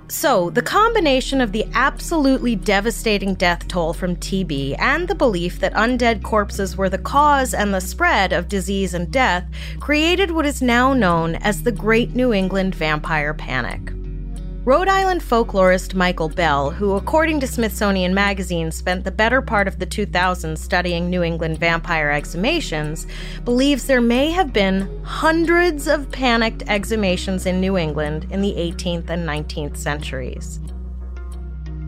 So, 0.07 0.51
the 0.51 0.61
combination 0.61 1.41
of 1.41 1.51
the 1.51 1.65
absolutely 1.73 2.55
devastating 2.55 3.33
death 3.33 3.67
toll 3.67 3.91
from 3.91 4.15
TB 4.15 4.75
and 4.77 5.07
the 5.07 5.15
belief 5.15 5.59
that 5.59 5.73
undead 5.73 6.21
corpses 6.21 6.77
were 6.77 6.89
the 6.89 6.99
cause 6.99 7.55
and 7.55 7.73
the 7.73 7.81
spread 7.81 8.31
of 8.31 8.47
disease 8.47 8.93
and 8.93 9.11
death 9.11 9.45
created 9.79 10.29
what 10.29 10.45
is 10.45 10.61
now 10.61 10.93
known 10.93 11.35
as 11.35 11.63
the 11.63 11.71
Great 11.71 12.15
New 12.15 12.31
England 12.31 12.75
Vampire 12.75 13.33
Panic. 13.33 14.04
Rhode 14.65 14.87
Island 14.87 15.21
folklorist 15.21 15.93
Michael 15.93 16.27
Bell, 16.27 16.71
who, 16.71 16.95
according 16.95 17.39
to 17.41 17.47
Smithsonian 17.47 18.15
Magazine, 18.15 18.71
spent 18.71 19.03
the 19.03 19.11
better 19.11 19.39
part 19.39 19.67
of 19.67 19.77
the 19.77 19.85
2000s 19.85 20.57
studying 20.57 21.07
New 21.07 21.21
England 21.21 21.59
vampire 21.59 22.09
exhumations, 22.09 23.05
believes 23.43 23.85
there 23.85 24.01
may 24.01 24.31
have 24.31 24.51
been 24.51 24.89
hundreds 25.03 25.87
of 25.87 26.11
panicked 26.11 26.65
exhumations 26.65 27.45
in 27.45 27.61
New 27.61 27.77
England 27.77 28.25
in 28.31 28.41
the 28.41 28.53
18th 28.53 29.07
and 29.11 29.29
19th 29.29 29.77
centuries. 29.77 30.59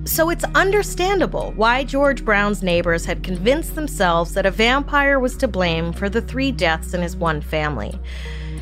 So 0.06 0.30
it's 0.30 0.46
understandable 0.54 1.54
why 1.56 1.84
George 1.84 2.24
Brown's 2.24 2.62
neighbors 2.62 3.06
had 3.06 3.24
convinced 3.24 3.74
themselves 3.74 4.36
that 4.36 4.46
a 4.46 4.52
vampire 4.52 5.20
was 5.20 5.36
to 5.38 5.48
blame 5.48 5.94
for 5.94 6.10
the 6.10 6.22
three 6.22 6.52
deaths 6.52 6.94
in 6.94 7.02
his 7.02 7.16
one 7.16 7.42
family. 7.42 8.00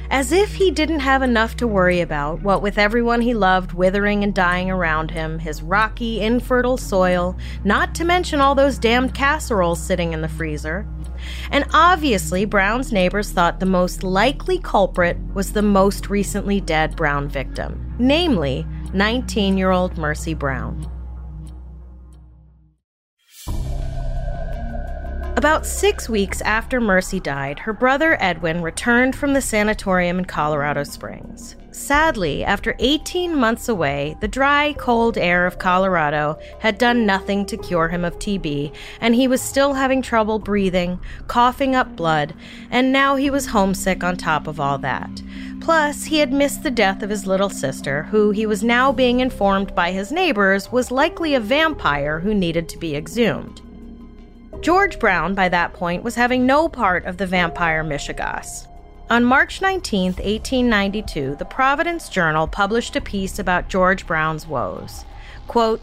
As 0.09 0.31
if 0.31 0.53
he 0.53 0.71
didn't 0.71 0.99
have 0.99 1.23
enough 1.23 1.57
to 1.57 1.67
worry 1.67 2.01
about, 2.01 2.41
what 2.41 2.61
with 2.61 2.77
everyone 2.77 3.21
he 3.21 3.33
loved 3.33 3.73
withering 3.73 4.23
and 4.23 4.33
dying 4.33 4.69
around 4.69 5.11
him, 5.11 5.39
his 5.39 5.61
rocky, 5.61 6.21
infertile 6.21 6.77
soil, 6.77 7.37
not 7.63 7.95
to 7.95 8.05
mention 8.05 8.39
all 8.39 8.55
those 8.55 8.77
damned 8.77 9.13
casseroles 9.13 9.81
sitting 9.81 10.13
in 10.13 10.21
the 10.21 10.29
freezer. 10.29 10.87
And 11.51 11.65
obviously, 11.73 12.45
Brown's 12.45 12.91
neighbors 12.91 13.31
thought 13.31 13.59
the 13.59 13.65
most 13.65 14.03
likely 14.03 14.59
culprit 14.59 15.17
was 15.33 15.53
the 15.53 15.61
most 15.61 16.09
recently 16.09 16.61
dead 16.61 16.95
Brown 16.95 17.27
victim, 17.27 17.95
namely 17.97 18.65
19 18.93 19.57
year 19.57 19.71
old 19.71 19.97
Mercy 19.97 20.33
Brown. 20.33 20.94
About 25.37 25.65
six 25.65 26.07
weeks 26.07 26.39
after 26.41 26.79
Mercy 26.79 27.19
died, 27.19 27.59
her 27.59 27.73
brother 27.73 28.17
Edwin 28.21 28.61
returned 28.61 29.17
from 29.17 29.33
the 29.33 29.41
sanatorium 29.41 30.17
in 30.17 30.23
Colorado 30.23 30.85
Springs. 30.85 31.57
Sadly, 31.71 32.45
after 32.45 32.73
18 32.79 33.35
months 33.35 33.67
away, 33.67 34.15
the 34.21 34.29
dry, 34.29 34.73
cold 34.77 35.17
air 35.17 35.45
of 35.45 35.59
Colorado 35.59 36.39
had 36.59 36.77
done 36.77 37.05
nothing 37.05 37.45
to 37.47 37.57
cure 37.57 37.89
him 37.89 38.05
of 38.05 38.17
TB, 38.17 38.73
and 39.01 39.13
he 39.13 39.27
was 39.27 39.41
still 39.41 39.73
having 39.73 40.01
trouble 40.01 40.39
breathing, 40.39 41.01
coughing 41.27 41.75
up 41.75 41.97
blood, 41.97 42.33
and 42.71 42.93
now 42.93 43.17
he 43.17 43.29
was 43.29 43.47
homesick 43.47 44.05
on 44.05 44.15
top 44.15 44.47
of 44.47 44.61
all 44.61 44.77
that. 44.77 45.21
Plus, 45.59 46.05
he 46.05 46.19
had 46.19 46.31
missed 46.31 46.63
the 46.63 46.71
death 46.71 47.03
of 47.03 47.09
his 47.09 47.27
little 47.27 47.49
sister, 47.49 48.03
who 48.03 48.31
he 48.31 48.45
was 48.45 48.63
now 48.63 48.89
being 48.89 49.19
informed 49.19 49.75
by 49.75 49.91
his 49.91 50.13
neighbors 50.13 50.71
was 50.71 50.91
likely 50.91 51.35
a 51.35 51.41
vampire 51.41 52.21
who 52.21 52.33
needed 52.33 52.69
to 52.69 52.77
be 52.77 52.95
exhumed. 52.95 53.61
George 54.61 54.99
Brown, 54.99 55.35
by 55.35 55.49
that 55.49 55.73
point, 55.73 56.03
was 56.03 56.15
having 56.15 56.45
no 56.45 56.67
part 56.67 57.05
of 57.05 57.17
the 57.17 57.27
vampire 57.27 57.83
Mishegoss. 57.83 58.67
On 59.09 59.23
March 59.23 59.61
19, 59.61 60.13
1892, 60.13 61.35
the 61.35 61.45
Providence 61.45 62.09
Journal 62.09 62.47
published 62.47 62.95
a 62.95 63.01
piece 63.01 63.37
about 63.37 63.69
George 63.69 64.07
Brown's 64.07 64.47
woes. 64.47 65.05
Quote, 65.47 65.81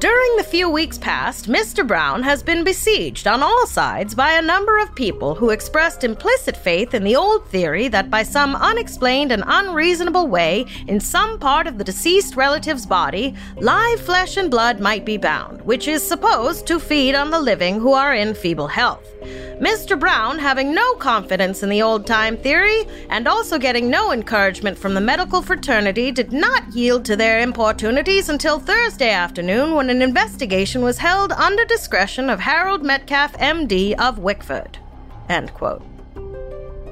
during 0.00 0.36
the 0.36 0.44
few 0.44 0.70
weeks 0.70 0.96
past, 0.96 1.48
Mr. 1.48 1.84
Brown 1.84 2.22
has 2.22 2.40
been 2.40 2.62
besieged 2.62 3.26
on 3.26 3.42
all 3.42 3.66
sides 3.66 4.14
by 4.14 4.34
a 4.34 4.42
number 4.42 4.78
of 4.78 4.94
people 4.94 5.34
who 5.34 5.50
expressed 5.50 6.04
implicit 6.04 6.56
faith 6.56 6.94
in 6.94 7.02
the 7.02 7.16
old 7.16 7.48
theory 7.48 7.88
that 7.88 8.08
by 8.08 8.22
some 8.22 8.54
unexplained 8.54 9.32
and 9.32 9.42
unreasonable 9.44 10.28
way, 10.28 10.66
in 10.86 11.00
some 11.00 11.36
part 11.40 11.66
of 11.66 11.78
the 11.78 11.84
deceased 11.84 12.36
relative's 12.36 12.86
body, 12.86 13.34
live 13.56 14.00
flesh 14.00 14.36
and 14.36 14.52
blood 14.52 14.78
might 14.78 15.04
be 15.04 15.16
bound, 15.16 15.62
which 15.62 15.88
is 15.88 16.06
supposed 16.06 16.64
to 16.68 16.78
feed 16.78 17.16
on 17.16 17.32
the 17.32 17.40
living 17.40 17.80
who 17.80 17.92
are 17.92 18.14
in 18.14 18.34
feeble 18.34 18.68
health. 18.68 19.04
Mr. 19.60 19.98
Brown, 19.98 20.38
having 20.38 20.72
no 20.72 20.94
confidence 20.94 21.64
in 21.64 21.68
the 21.68 21.82
old 21.82 22.06
time 22.06 22.36
theory 22.36 22.84
and 23.10 23.26
also 23.26 23.58
getting 23.58 23.90
no 23.90 24.12
encouragement 24.12 24.78
from 24.78 24.94
the 24.94 25.00
medical 25.00 25.42
fraternity, 25.42 26.12
did 26.12 26.32
not 26.32 26.72
yield 26.72 27.04
to 27.04 27.16
their 27.16 27.40
importunities 27.40 28.28
until 28.28 28.60
Thursday 28.60 29.10
afternoon 29.10 29.74
when 29.74 29.90
an 29.90 30.00
investigation 30.00 30.82
was 30.82 30.98
held 30.98 31.32
under 31.32 31.64
discretion 31.64 32.30
of 32.30 32.38
Harold 32.38 32.84
Metcalf, 32.84 33.32
MD 33.32 33.94
of 33.98 34.20
Wickford. 34.20 34.78
End 35.28 35.52
quote. 35.54 35.97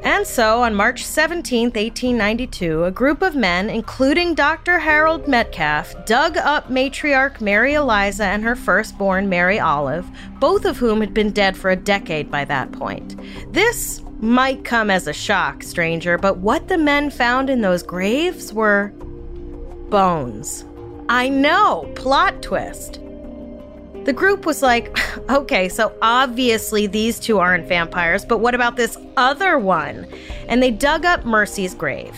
And 0.06 0.24
so, 0.24 0.62
on 0.62 0.76
March 0.76 1.04
17, 1.04 1.70
1892, 1.70 2.84
a 2.84 2.92
group 2.92 3.22
of 3.22 3.34
men, 3.34 3.68
including 3.68 4.36
Dr. 4.36 4.78
Harold 4.78 5.26
Metcalf, 5.26 5.96
dug 6.06 6.36
up 6.36 6.68
matriarch 6.68 7.40
Mary 7.40 7.74
Eliza 7.74 8.24
and 8.24 8.44
her 8.44 8.54
firstborn, 8.54 9.28
Mary 9.28 9.58
Olive, 9.58 10.06
both 10.38 10.64
of 10.64 10.76
whom 10.76 11.00
had 11.00 11.12
been 11.12 11.32
dead 11.32 11.56
for 11.56 11.70
a 11.70 11.76
decade 11.76 12.30
by 12.30 12.44
that 12.44 12.70
point. 12.70 13.16
This 13.52 14.00
might 14.20 14.64
come 14.64 14.90
as 14.90 15.08
a 15.08 15.12
shock, 15.12 15.64
stranger, 15.64 16.16
but 16.16 16.36
what 16.36 16.68
the 16.68 16.78
men 16.78 17.10
found 17.10 17.50
in 17.50 17.60
those 17.60 17.82
graves 17.82 18.52
were 18.52 18.92
bones. 19.90 20.64
I 21.08 21.28
know, 21.28 21.90
plot 21.96 22.42
twist. 22.42 23.00
The 24.06 24.12
group 24.12 24.46
was 24.46 24.62
like, 24.62 24.96
okay, 25.30 25.68
so 25.68 25.92
obviously 26.00 26.86
these 26.86 27.18
two 27.18 27.40
aren't 27.40 27.66
vampires, 27.66 28.24
but 28.24 28.38
what 28.38 28.54
about 28.54 28.76
this 28.76 28.96
other 29.16 29.58
one? 29.58 30.06
And 30.48 30.62
they 30.62 30.70
dug 30.70 31.04
up 31.04 31.24
Mercy's 31.24 31.74
grave. 31.74 32.16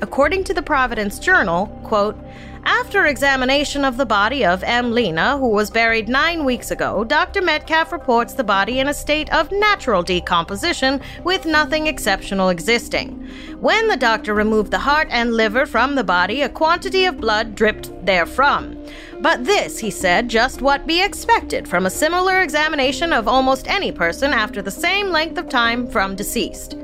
According 0.00 0.44
to 0.44 0.54
the 0.54 0.62
Providence 0.62 1.18
Journal, 1.18 1.66
quote, 1.82 2.16
after 2.64 3.06
examination 3.06 3.84
of 3.84 3.96
the 3.96 4.06
body 4.06 4.44
of 4.44 4.62
M. 4.62 4.92
Lena, 4.92 5.38
who 5.38 5.48
was 5.48 5.70
buried 5.70 6.08
nine 6.08 6.44
weeks 6.44 6.70
ago, 6.70 7.02
Dr. 7.02 7.42
Metcalf 7.42 7.90
reports 7.90 8.34
the 8.34 8.44
body 8.44 8.78
in 8.78 8.88
a 8.88 8.94
state 8.94 9.32
of 9.32 9.50
natural 9.50 10.02
decomposition 10.02 11.00
with 11.24 11.46
nothing 11.46 11.88
exceptional 11.88 12.50
existing. 12.50 13.26
When 13.58 13.88
the 13.88 13.96
doctor 13.96 14.34
removed 14.34 14.70
the 14.70 14.78
heart 14.78 15.08
and 15.10 15.34
liver 15.34 15.66
from 15.66 15.94
the 15.94 16.04
body, 16.04 16.42
a 16.42 16.48
quantity 16.48 17.06
of 17.06 17.20
blood 17.20 17.56
dripped 17.56 17.90
therefrom. 18.04 18.76
But 19.20 19.44
this, 19.44 19.78
he 19.78 19.90
said, 19.90 20.28
just 20.28 20.62
what 20.62 20.86
be 20.86 21.02
expected 21.02 21.66
from 21.66 21.86
a 21.86 21.90
similar 21.90 22.40
examination 22.42 23.12
of 23.12 23.26
almost 23.26 23.68
any 23.68 23.90
person 23.90 24.32
after 24.32 24.62
the 24.62 24.70
same 24.70 25.10
length 25.10 25.38
of 25.38 25.48
time 25.48 25.88
from 25.88 26.14
deceased. 26.14 26.76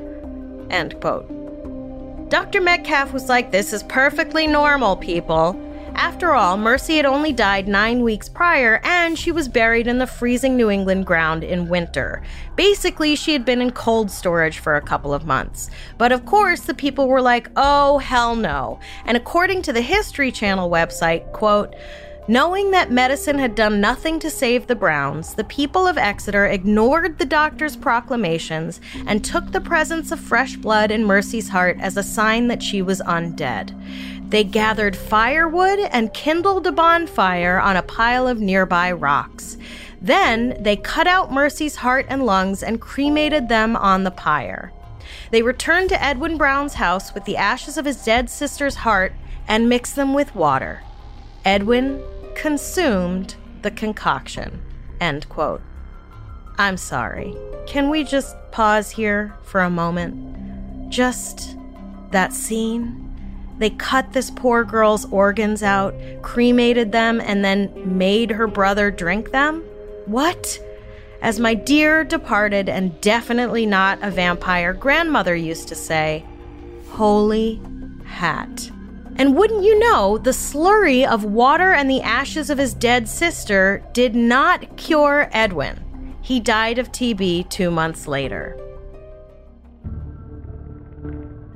End 0.69 0.99
quote. 0.99 1.29
Dr. 2.29 2.59
Metcalf 2.59 3.13
was 3.13 3.29
like, 3.29 3.51
This 3.51 3.71
is 3.71 3.83
perfectly 3.83 4.47
normal, 4.47 4.97
people. 4.97 5.61
After 5.95 6.33
all, 6.33 6.57
Mercy 6.57 6.97
had 6.97 7.05
only 7.05 7.31
died 7.31 7.69
nine 7.69 8.01
weeks 8.01 8.27
prior, 8.27 8.81
and 8.83 9.17
she 9.17 9.31
was 9.31 9.47
buried 9.47 9.87
in 9.87 9.97
the 9.97 10.05
freezing 10.05 10.57
New 10.57 10.69
England 10.69 11.05
ground 11.05 11.41
in 11.41 11.69
winter. 11.69 12.21
Basically, 12.57 13.15
she 13.15 13.31
had 13.31 13.45
been 13.45 13.61
in 13.61 13.71
cold 13.71 14.11
storage 14.11 14.59
for 14.59 14.75
a 14.75 14.81
couple 14.81 15.13
of 15.13 15.25
months. 15.25 15.69
But 15.97 16.11
of 16.11 16.25
course, 16.25 16.61
the 16.61 16.73
people 16.73 17.07
were 17.07 17.21
like, 17.21 17.49
oh, 17.55 17.99
hell 17.99 18.35
no. 18.35 18.81
And 19.05 19.15
according 19.15 19.61
to 19.63 19.73
the 19.73 19.81
History 19.81 20.33
Channel 20.33 20.69
website, 20.69 21.31
quote, 21.31 21.73
Knowing 22.27 22.71
that 22.71 22.89
medicine 22.89 23.37
had 23.37 23.53
done 23.53 23.79
nothing 23.79 24.19
to 24.19 24.31
save 24.31 24.65
the 24.65 24.75
Browns, 24.75 25.35
the 25.35 25.43
people 25.43 25.85
of 25.85 25.95
Exeter 25.95 26.47
ignored 26.47 27.19
the 27.19 27.25
doctor's 27.25 27.75
proclamations 27.75 28.81
and 29.05 29.23
took 29.23 29.51
the 29.51 29.61
presence 29.61 30.11
of 30.11 30.19
fresh 30.19 30.55
blood 30.55 30.89
in 30.89 31.05
Mercy's 31.05 31.49
heart 31.49 31.77
as 31.79 31.97
a 31.97 32.01
sign 32.01 32.47
that 32.47 32.63
she 32.63 32.81
was 32.81 32.99
undead. 33.01 33.79
They 34.27 34.43
gathered 34.43 34.95
firewood 34.95 35.77
and 35.77 36.15
kindled 36.15 36.65
a 36.65 36.71
bonfire 36.71 37.59
on 37.59 37.77
a 37.77 37.83
pile 37.83 38.27
of 38.27 38.41
nearby 38.41 38.91
rocks. 38.91 39.55
Then 40.01 40.57
they 40.59 40.77
cut 40.77 41.05
out 41.05 41.31
Mercy's 41.31 41.75
heart 41.75 42.07
and 42.09 42.25
lungs 42.25 42.63
and 42.63 42.81
cremated 42.81 43.49
them 43.49 43.75
on 43.75 44.03
the 44.03 44.09
pyre. 44.09 44.73
They 45.29 45.43
returned 45.43 45.89
to 45.89 46.03
Edwin 46.03 46.39
Brown's 46.39 46.73
house 46.73 47.13
with 47.13 47.25
the 47.25 47.37
ashes 47.37 47.77
of 47.77 47.85
his 47.85 48.03
dead 48.03 48.31
sister's 48.31 48.77
heart 48.77 49.13
and 49.47 49.69
mixed 49.69 49.95
them 49.95 50.15
with 50.15 50.33
water. 50.33 50.81
Edwin 51.45 52.01
consumed 52.35 53.35
the 53.61 53.71
concoction. 53.71 54.61
End 55.01 55.27
quote. 55.29 55.61
I'm 56.57 56.77
sorry. 56.77 57.35
Can 57.65 57.89
we 57.89 58.03
just 58.03 58.35
pause 58.51 58.91
here 58.91 59.35
for 59.43 59.61
a 59.61 59.69
moment? 59.69 60.89
Just 60.89 61.57
that 62.11 62.31
scene? 62.31 63.01
They 63.57 63.69
cut 63.69 64.13
this 64.13 64.29
poor 64.29 64.63
girl's 64.63 65.05
organs 65.11 65.63
out, 65.63 65.95
cremated 66.21 66.91
them, 66.91 67.21
and 67.21 67.43
then 67.43 67.97
made 67.97 68.31
her 68.31 68.47
brother 68.47 68.91
drink 68.91 69.31
them? 69.31 69.61
What? 70.05 70.59
As 71.21 71.39
my 71.39 71.53
dear 71.53 72.03
departed 72.03 72.69
and 72.69 72.99
definitely 73.01 73.65
not 73.65 73.97
a 74.03 74.11
vampire 74.11 74.73
grandmother 74.73 75.35
used 75.35 75.67
to 75.69 75.75
say, 75.75 76.25
holy 76.89 77.61
hat. 78.05 78.69
And 79.17 79.35
wouldn't 79.35 79.63
you 79.63 79.79
know, 79.79 80.17
the 80.17 80.31
slurry 80.31 81.07
of 81.07 81.23
water 81.23 81.71
and 81.71 81.89
the 81.89 82.01
ashes 82.01 82.49
of 82.49 82.57
his 82.57 82.73
dead 82.73 83.07
sister 83.07 83.81
did 83.93 84.15
not 84.15 84.75
cure 84.75 85.29
Edwin. 85.31 85.79
He 86.21 86.39
died 86.39 86.79
of 86.79 86.91
TB 86.91 87.49
two 87.49 87.71
months 87.71 88.07
later. 88.07 88.57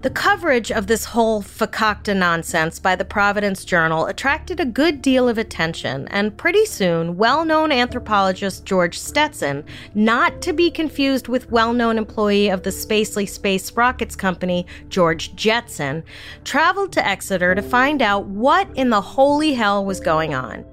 The 0.01 0.09
coverage 0.09 0.71
of 0.71 0.87
this 0.87 1.03
whole 1.03 1.43
fakakta 1.43 2.15
nonsense 2.15 2.79
by 2.79 2.95
the 2.95 3.03
Providence 3.03 3.65
Journal 3.65 4.05
attracted 4.05 4.61
a 4.61 4.65
good 4.65 5.01
deal 5.01 5.27
of 5.27 5.37
attention, 5.37 6.07
and 6.07 6.37
pretty 6.37 6.63
soon, 6.65 7.17
well 7.17 7.43
known 7.43 7.69
anthropologist 7.73 8.63
George 8.63 8.97
Stetson, 8.97 9.65
not 9.93 10.41
to 10.43 10.53
be 10.53 10.71
confused 10.71 11.27
with 11.27 11.51
well 11.51 11.73
known 11.73 11.97
employee 11.97 12.47
of 12.47 12.63
the 12.63 12.69
Spacely 12.69 13.27
Space 13.27 13.73
Rockets 13.73 14.15
Company, 14.15 14.65
George 14.87 15.35
Jetson, 15.35 16.05
traveled 16.45 16.93
to 16.93 17.05
Exeter 17.05 17.53
to 17.53 17.61
find 17.61 18.01
out 18.01 18.25
what 18.25 18.69
in 18.77 18.91
the 18.91 19.01
holy 19.01 19.53
hell 19.53 19.83
was 19.83 19.99
going 19.99 20.33
on. 20.33 20.63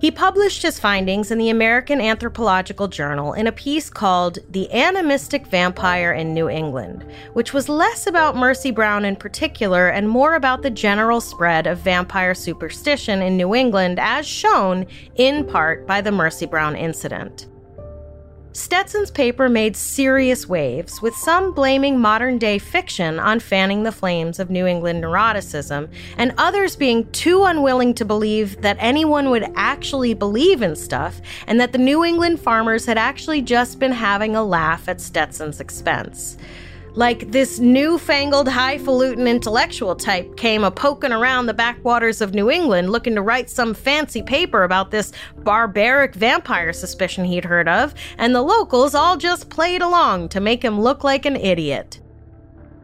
He 0.00 0.12
published 0.12 0.62
his 0.62 0.78
findings 0.78 1.32
in 1.32 1.38
the 1.38 1.50
American 1.50 2.00
Anthropological 2.00 2.86
Journal 2.86 3.32
in 3.32 3.48
a 3.48 3.52
piece 3.52 3.90
called 3.90 4.38
The 4.48 4.72
Animistic 4.72 5.48
Vampire 5.48 6.12
in 6.12 6.32
New 6.32 6.48
England, 6.48 7.04
which 7.32 7.52
was 7.52 7.68
less 7.68 8.06
about 8.06 8.36
Mercy 8.36 8.70
Brown 8.70 9.04
in 9.04 9.16
particular 9.16 9.88
and 9.88 10.08
more 10.08 10.36
about 10.36 10.62
the 10.62 10.70
general 10.70 11.20
spread 11.20 11.66
of 11.66 11.78
vampire 11.78 12.34
superstition 12.34 13.22
in 13.22 13.36
New 13.36 13.56
England, 13.56 13.98
as 13.98 14.24
shown 14.24 14.86
in 15.16 15.44
part 15.44 15.84
by 15.84 16.00
the 16.00 16.12
Mercy 16.12 16.46
Brown 16.46 16.76
incident. 16.76 17.48
Stetson's 18.58 19.12
paper 19.12 19.48
made 19.48 19.76
serious 19.76 20.48
waves, 20.48 21.00
with 21.00 21.14
some 21.14 21.52
blaming 21.52 22.00
modern 22.00 22.38
day 22.38 22.58
fiction 22.58 23.20
on 23.20 23.38
fanning 23.38 23.84
the 23.84 23.92
flames 23.92 24.40
of 24.40 24.50
New 24.50 24.66
England 24.66 25.02
neuroticism, 25.02 25.88
and 26.16 26.34
others 26.36 26.74
being 26.74 27.08
too 27.12 27.44
unwilling 27.44 27.94
to 27.94 28.04
believe 28.04 28.60
that 28.62 28.76
anyone 28.80 29.30
would 29.30 29.48
actually 29.54 30.12
believe 30.12 30.60
in 30.60 30.74
stuff, 30.74 31.20
and 31.46 31.60
that 31.60 31.70
the 31.70 31.78
New 31.78 32.04
England 32.04 32.40
farmers 32.40 32.84
had 32.84 32.98
actually 32.98 33.42
just 33.42 33.78
been 33.78 33.92
having 33.92 34.34
a 34.34 34.42
laugh 34.42 34.88
at 34.88 35.00
Stetson's 35.00 35.60
expense. 35.60 36.36
Like 36.98 37.30
this 37.30 37.60
newfangled 37.60 38.48
highfalutin 38.48 39.28
intellectual 39.28 39.94
type 39.94 40.36
came 40.36 40.64
a 40.64 40.70
poking 40.72 41.12
around 41.12 41.46
the 41.46 41.54
backwaters 41.54 42.20
of 42.20 42.34
New 42.34 42.50
England 42.50 42.90
looking 42.90 43.14
to 43.14 43.22
write 43.22 43.48
some 43.48 43.72
fancy 43.72 44.20
paper 44.20 44.64
about 44.64 44.90
this 44.90 45.12
barbaric 45.44 46.16
vampire 46.16 46.72
suspicion 46.72 47.24
he'd 47.24 47.44
heard 47.44 47.68
of, 47.68 47.94
and 48.18 48.34
the 48.34 48.42
locals 48.42 48.96
all 48.96 49.16
just 49.16 49.48
played 49.48 49.80
along 49.80 50.30
to 50.30 50.40
make 50.40 50.64
him 50.64 50.80
look 50.80 51.04
like 51.04 51.24
an 51.24 51.36
idiot. 51.36 52.00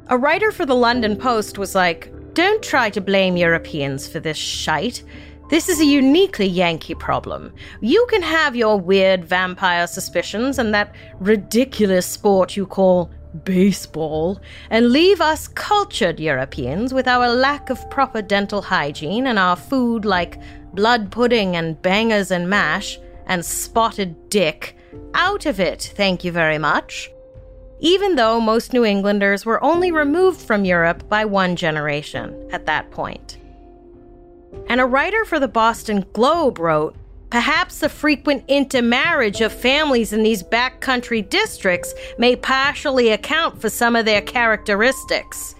A 0.07 0.17
writer 0.17 0.53
for 0.53 0.65
the 0.65 0.77
London 0.77 1.17
Post 1.17 1.59
was 1.59 1.75
like, 1.75 2.13
Don't 2.35 2.63
try 2.63 2.91
to 2.91 3.01
blame 3.01 3.37
Europeans 3.37 4.07
for 4.07 4.21
this 4.21 4.37
shite. 4.37 5.03
This 5.51 5.69
is 5.69 5.81
a 5.81 5.85
uniquely 5.85 6.47
Yankee 6.47 6.95
problem. 6.95 7.53
You 7.81 8.07
can 8.09 8.23
have 8.23 8.55
your 8.55 8.79
weird 8.79 9.25
vampire 9.25 9.89
suspicions 9.89 10.61
and 10.61 10.73
that 10.73 10.95
ridiculous 11.19 12.07
sport 12.07 12.57
you 12.57 12.65
call 12.65 13.11
baseball, 13.43 14.41
and 14.71 14.91
leave 14.91 15.21
us 15.21 15.49
cultured 15.49 16.21
Europeans 16.21 16.95
with 16.95 17.09
our 17.09 17.29
lack 17.29 17.71
of 17.71 17.91
proper 17.91 18.23
dental 18.23 18.63
hygiene 18.63 19.27
and 19.27 19.39
our 19.39 19.57
food 19.57 20.05
like 20.05 20.41
blood 20.73 21.11
pudding 21.11 21.57
and 21.57 21.81
bangers 21.83 22.31
and 22.31 22.49
mash 22.49 22.99
and 23.27 23.45
spotted 23.45 24.29
dick 24.29 24.77
out 25.15 25.47
of 25.47 25.61
it, 25.61 25.93
thank 25.97 26.25
you 26.25 26.33
very 26.33 26.59
much. 26.59 27.11
Even 27.81 28.17
though 28.17 28.41
most 28.41 28.73
New 28.73 28.85
Englanders 28.85 29.45
were 29.45 29.63
only 29.63 29.91
removed 29.91 30.41
from 30.41 30.65
Europe 30.65 31.09
by 31.09 31.25
one 31.25 31.57
generation 31.57 32.49
at 32.53 32.67
that 32.67 32.91
point. 32.91 33.39
And 34.69 34.81
a 34.81 34.87
writer 34.87 35.25
for 35.25 35.41
the 35.41 35.49
Boston 35.49 36.05
Globe 36.13 36.59
wrote 36.59 36.97
Perhaps 37.35 37.81
the 37.81 37.89
frequent 37.89 38.45
intermarriage 38.47 39.41
of 39.41 39.53
families 39.53 40.13
in 40.13 40.23
these 40.23 40.41
backcountry 40.41 41.29
districts 41.29 41.93
may 42.17 42.37
partially 42.37 43.09
account 43.09 43.61
for 43.61 43.69
some 43.69 43.97
of 43.97 44.05
their 44.05 44.23
characteristics. 44.23 45.57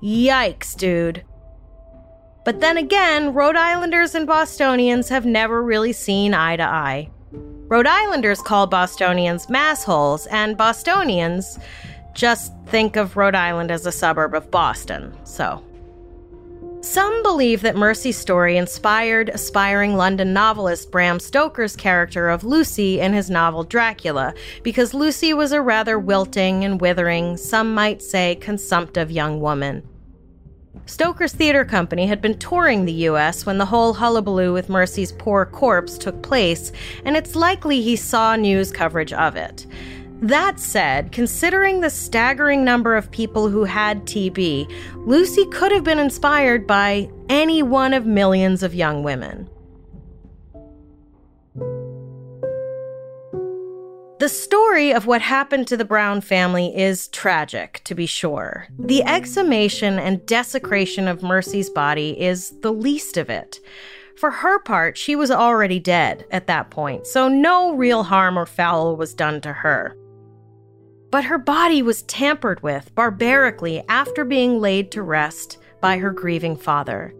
Yikes, 0.00 0.76
dude. 0.76 1.24
But 2.44 2.60
then 2.60 2.76
again, 2.76 3.34
Rhode 3.34 3.56
Islanders 3.56 4.14
and 4.14 4.24
Bostonians 4.24 5.08
have 5.08 5.26
never 5.26 5.64
really 5.64 5.92
seen 5.92 6.32
eye 6.32 6.54
to 6.54 6.62
eye. 6.62 7.10
Rhode 7.32 7.88
Islanders 7.88 8.40
call 8.40 8.68
Bostonians 8.68 9.46
massholes, 9.46 10.28
and 10.30 10.56
Bostonians 10.56 11.58
just 12.12 12.52
think 12.66 12.94
of 12.94 13.16
Rhode 13.16 13.34
Island 13.34 13.72
as 13.72 13.84
a 13.84 13.90
suburb 13.90 14.32
of 14.32 14.48
Boston, 14.52 15.12
so 15.24 15.60
some 16.84 17.22
believe 17.22 17.62
that 17.62 17.76
Mercy's 17.76 18.16
story 18.16 18.56
inspired 18.56 19.30
aspiring 19.30 19.96
London 19.96 20.32
novelist 20.32 20.90
Bram 20.90 21.18
Stoker's 21.18 21.74
character 21.74 22.28
of 22.28 22.44
Lucy 22.44 23.00
in 23.00 23.12
his 23.12 23.30
novel 23.30 23.64
Dracula, 23.64 24.34
because 24.62 24.92
Lucy 24.92 25.32
was 25.32 25.52
a 25.52 25.62
rather 25.62 25.98
wilting 25.98 26.64
and 26.64 26.80
withering, 26.80 27.36
some 27.36 27.74
might 27.74 28.02
say 28.02 28.36
consumptive 28.36 29.10
young 29.10 29.40
woman. 29.40 29.82
Stoker's 30.86 31.32
theater 31.32 31.64
company 31.64 32.06
had 32.06 32.20
been 32.20 32.38
touring 32.38 32.84
the 32.84 33.08
US 33.08 33.46
when 33.46 33.56
the 33.56 33.64
whole 33.64 33.94
hullabaloo 33.94 34.52
with 34.52 34.68
Mercy's 34.68 35.12
poor 35.12 35.46
corpse 35.46 35.96
took 35.96 36.22
place, 36.22 36.70
and 37.06 37.16
it's 37.16 37.34
likely 37.34 37.80
he 37.80 37.96
saw 37.96 38.36
news 38.36 38.70
coverage 38.70 39.12
of 39.14 39.36
it. 39.36 39.66
That 40.24 40.58
said, 40.58 41.12
considering 41.12 41.80
the 41.80 41.90
staggering 41.90 42.64
number 42.64 42.96
of 42.96 43.10
people 43.10 43.50
who 43.50 43.64
had 43.64 44.06
TB, 44.06 44.72
Lucy 45.04 45.44
could 45.50 45.70
have 45.70 45.84
been 45.84 45.98
inspired 45.98 46.66
by 46.66 47.10
any 47.28 47.62
one 47.62 47.92
of 47.92 48.06
millions 48.06 48.62
of 48.62 48.74
young 48.74 49.02
women. 49.02 49.50
The 54.18 54.30
story 54.30 54.94
of 54.94 55.04
what 55.04 55.20
happened 55.20 55.66
to 55.68 55.76
the 55.76 55.84
Brown 55.84 56.22
family 56.22 56.74
is 56.74 57.08
tragic, 57.08 57.82
to 57.84 57.94
be 57.94 58.06
sure. 58.06 58.66
The 58.78 59.02
exhumation 59.02 59.98
and 59.98 60.24
desecration 60.24 61.06
of 61.06 61.22
Mercy's 61.22 61.68
body 61.68 62.18
is 62.18 62.58
the 62.62 62.72
least 62.72 63.18
of 63.18 63.28
it. 63.28 63.60
For 64.16 64.30
her 64.30 64.58
part, 64.60 64.96
she 64.96 65.16
was 65.16 65.30
already 65.30 65.80
dead 65.80 66.24
at 66.30 66.46
that 66.46 66.70
point, 66.70 67.06
so 67.06 67.28
no 67.28 67.74
real 67.74 68.04
harm 68.04 68.38
or 68.38 68.46
foul 68.46 68.96
was 68.96 69.12
done 69.12 69.42
to 69.42 69.52
her. 69.52 69.94
But 71.14 71.26
her 71.26 71.38
body 71.38 71.80
was 71.80 72.02
tampered 72.02 72.60
with 72.64 72.92
barbarically 72.96 73.84
after 73.88 74.24
being 74.24 74.60
laid 74.60 74.90
to 74.90 75.02
rest 75.04 75.58
by 75.80 75.98
her 75.98 76.10
grieving 76.10 76.56
father. 76.56 77.14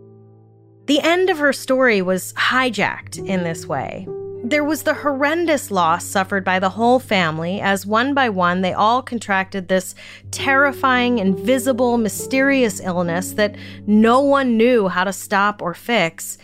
The 0.86 0.98
end 0.98 1.30
of 1.30 1.38
her 1.38 1.52
story 1.52 2.02
was 2.02 2.32
hijacked 2.32 3.24
in 3.24 3.44
this 3.44 3.66
way. 3.66 4.08
There 4.42 4.64
was 4.64 4.82
the 4.82 4.94
horrendous 4.94 5.70
loss 5.70 6.04
suffered 6.04 6.44
by 6.44 6.58
the 6.58 6.70
whole 6.70 6.98
family 6.98 7.60
as 7.60 7.86
one 7.86 8.14
by 8.14 8.30
one 8.30 8.62
they 8.62 8.72
all 8.72 9.00
contracted 9.00 9.68
this 9.68 9.94
terrifying, 10.32 11.20
invisible, 11.20 11.96
mysterious 11.96 12.80
illness 12.80 13.34
that 13.34 13.54
no 13.86 14.18
one 14.18 14.56
knew 14.56 14.88
how 14.88 15.04
to 15.04 15.12
stop 15.12 15.62
or 15.62 15.72
fix, 15.72 16.36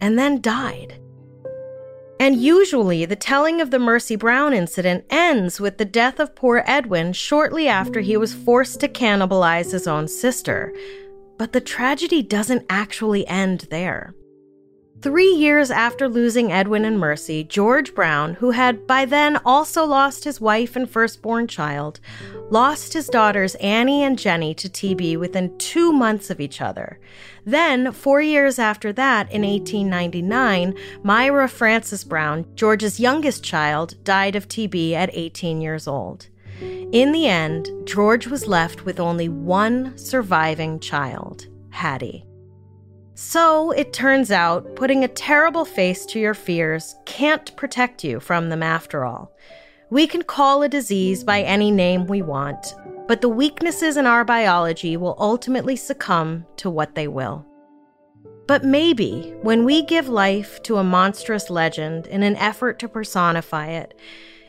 and 0.00 0.18
then 0.18 0.40
died. 0.40 0.98
And 2.18 2.40
usually, 2.40 3.04
the 3.04 3.14
telling 3.14 3.60
of 3.60 3.70
the 3.70 3.78
Mercy 3.78 4.16
Brown 4.16 4.54
incident 4.54 5.04
ends 5.10 5.60
with 5.60 5.76
the 5.76 5.84
death 5.84 6.18
of 6.18 6.34
poor 6.34 6.62
Edwin 6.66 7.12
shortly 7.12 7.68
after 7.68 8.00
he 8.00 8.16
was 8.16 8.32
forced 8.32 8.80
to 8.80 8.88
cannibalize 8.88 9.72
his 9.72 9.86
own 9.86 10.08
sister. 10.08 10.74
But 11.38 11.52
the 11.52 11.60
tragedy 11.60 12.22
doesn't 12.22 12.64
actually 12.70 13.26
end 13.26 13.66
there. 13.70 14.14
Three 15.02 15.30
years 15.30 15.70
after 15.70 16.08
losing 16.08 16.50
Edwin 16.50 16.84
and 16.84 16.98
Mercy, 16.98 17.44
George 17.44 17.94
Brown, 17.94 18.34
who 18.34 18.52
had 18.52 18.86
by 18.86 19.04
then 19.04 19.36
also 19.44 19.84
lost 19.84 20.24
his 20.24 20.40
wife 20.40 20.74
and 20.74 20.88
firstborn 20.88 21.46
child, 21.46 22.00
lost 22.50 22.94
his 22.94 23.06
daughters 23.08 23.54
Annie 23.56 24.02
and 24.02 24.18
Jenny 24.18 24.54
to 24.54 24.68
TB 24.68 25.18
within 25.18 25.56
two 25.58 25.92
months 25.92 26.30
of 26.30 26.40
each 26.40 26.60
other. 26.62 26.98
Then, 27.44 27.92
four 27.92 28.22
years 28.22 28.58
after 28.58 28.92
that, 28.94 29.30
in 29.30 29.42
1899, 29.42 30.74
Myra 31.02 31.48
Frances 31.48 32.02
Brown, 32.02 32.46
George's 32.54 32.98
youngest 32.98 33.44
child, 33.44 34.02
died 34.02 34.34
of 34.34 34.48
TB 34.48 34.92
at 34.94 35.10
18 35.12 35.60
years 35.60 35.86
old. 35.86 36.28
In 36.60 37.12
the 37.12 37.26
end, 37.26 37.68
George 37.84 38.26
was 38.26 38.46
left 38.46 38.84
with 38.84 38.98
only 38.98 39.28
one 39.28 39.96
surviving 39.98 40.80
child, 40.80 41.46
Hattie. 41.70 42.25
So 43.18 43.70
it 43.70 43.94
turns 43.94 44.30
out 44.30 44.76
putting 44.76 45.02
a 45.02 45.08
terrible 45.08 45.64
face 45.64 46.04
to 46.04 46.20
your 46.20 46.34
fears 46.34 46.96
can't 47.06 47.56
protect 47.56 48.04
you 48.04 48.20
from 48.20 48.50
them 48.50 48.62
after 48.62 49.06
all. 49.06 49.32
We 49.88 50.06
can 50.06 50.22
call 50.22 50.62
a 50.62 50.68
disease 50.68 51.24
by 51.24 51.40
any 51.40 51.70
name 51.70 52.06
we 52.06 52.20
want, 52.20 52.74
but 53.08 53.22
the 53.22 53.30
weaknesses 53.30 53.96
in 53.96 54.04
our 54.04 54.22
biology 54.22 54.98
will 54.98 55.16
ultimately 55.18 55.76
succumb 55.76 56.44
to 56.56 56.68
what 56.68 56.94
they 56.94 57.08
will. 57.08 57.46
But 58.46 58.64
maybe 58.64 59.34
when 59.40 59.64
we 59.64 59.82
give 59.82 60.08
life 60.08 60.62
to 60.64 60.76
a 60.76 60.84
monstrous 60.84 61.48
legend 61.48 62.06
in 62.08 62.22
an 62.22 62.36
effort 62.36 62.78
to 62.80 62.88
personify 62.88 63.68
it, 63.68 63.98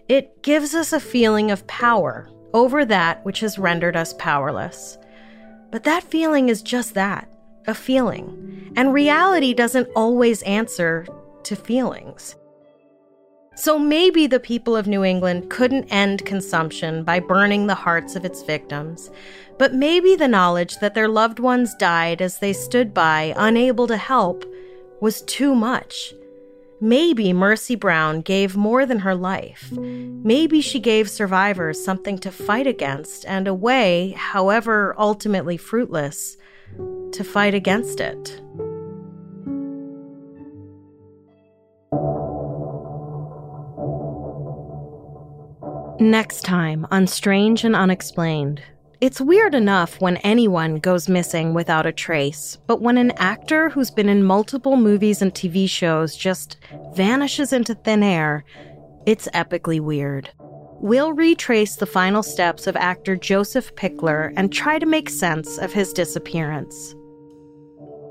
it 0.10 0.44
gives 0.44 0.76
us 0.76 0.92
a 0.92 1.00
feeling 1.00 1.52
of 1.52 1.66
power 1.68 2.30
over 2.54 2.84
that 2.84 3.24
which 3.24 3.40
has 3.40 3.58
rendered 3.58 3.96
us 3.96 4.14
powerless. 4.16 4.98
But 5.72 5.86
that 5.86 6.04
feeling 6.04 6.50
is 6.50 6.62
just 6.62 6.96
that 6.96 7.30
a 7.68 7.76
feeling, 7.76 8.72
and 8.76 8.94
reality 8.94 9.54
doesn't 9.54 9.90
always 9.96 10.42
answer 10.44 11.06
to 11.44 11.56
feelings. 11.56 12.36
So 13.56 13.80
maybe 13.80 14.28
the 14.28 14.40
people 14.40 14.76
of 14.76 14.88
New 14.88 15.04
England 15.04 15.50
couldn't 15.50 15.92
end 15.92 16.26
consumption 16.26 17.04
by 17.04 17.20
burning 17.20 17.66
the 17.66 17.74
hearts 17.76 18.16
of 18.16 18.24
its 18.24 18.44
victims, 18.44 19.10
but 19.58 19.74
maybe 19.74 20.16
the 20.16 20.28
knowledge 20.28 20.78
that 20.78 20.94
their 20.94 21.08
loved 21.08 21.40
ones 21.40 21.74
died 21.76 22.22
as 22.22 22.38
they 22.38 22.54
stood 22.54 22.94
by, 22.94 23.34
unable 23.36 23.88
to 23.88 23.98
help, 23.98 24.46
was 25.02 25.24
too 25.24 25.56
much. 25.56 26.14
Maybe 26.80 27.34
Mercy 27.34 27.74
Brown 27.74 28.22
gave 28.22 28.56
more 28.56 28.86
than 28.86 29.00
her 29.00 29.16
life. 29.16 29.72
Maybe 29.72 30.62
she 30.62 30.80
gave 30.80 31.10
survivors 31.10 31.84
something 31.84 32.20
to 32.20 32.32
fight 32.32 32.68
against 32.68 33.26
and 33.26 33.48
a 33.48 33.54
way, 33.56 34.12
however 34.16 34.94
ultimately 35.00 35.58
fruitless, 35.58 36.38
to 37.12 37.24
fight 37.24 37.54
against 37.54 38.00
it. 38.00 38.42
Next 46.00 46.44
time 46.44 46.86
on 46.92 47.08
Strange 47.08 47.64
and 47.64 47.76
Unexplained. 47.76 48.62
It's 49.02 49.22
weird 49.22 49.54
enough 49.54 50.00
when 50.02 50.18
anyone 50.18 50.78
goes 50.78 51.10
missing 51.10 51.54
without 51.54 51.86
a 51.86 51.92
trace, 51.92 52.58
but 52.66 52.82
when 52.82 52.98
an 52.98 53.12
actor 53.18 53.70
who's 53.70 53.92
been 53.92 54.10
in 54.10 54.24
multiple 54.24 54.76
movies 54.78 55.22
and 55.22 55.34
TV 55.34 55.70
shows 55.70 56.16
just 56.16 56.58
vanishes 56.94 57.54
into 57.54 57.76
thin 57.76 58.02
air, 58.02 58.44
it's 59.06 59.28
epically 59.36 59.80
weird. 59.80 60.30
We'll 60.80 61.14
retrace 61.14 61.76
the 61.76 61.88
final 61.88 62.22
steps 62.22 62.68
of 62.68 62.76
actor 62.76 63.16
Joseph 63.16 63.74
Pichler 63.76 64.32
and 64.38 64.54
try 64.54 64.78
to 64.78 64.86
make 64.86 65.10
sense 65.10 65.58
of 65.58 65.74
his 65.74 65.92
disappearance. 65.92 66.96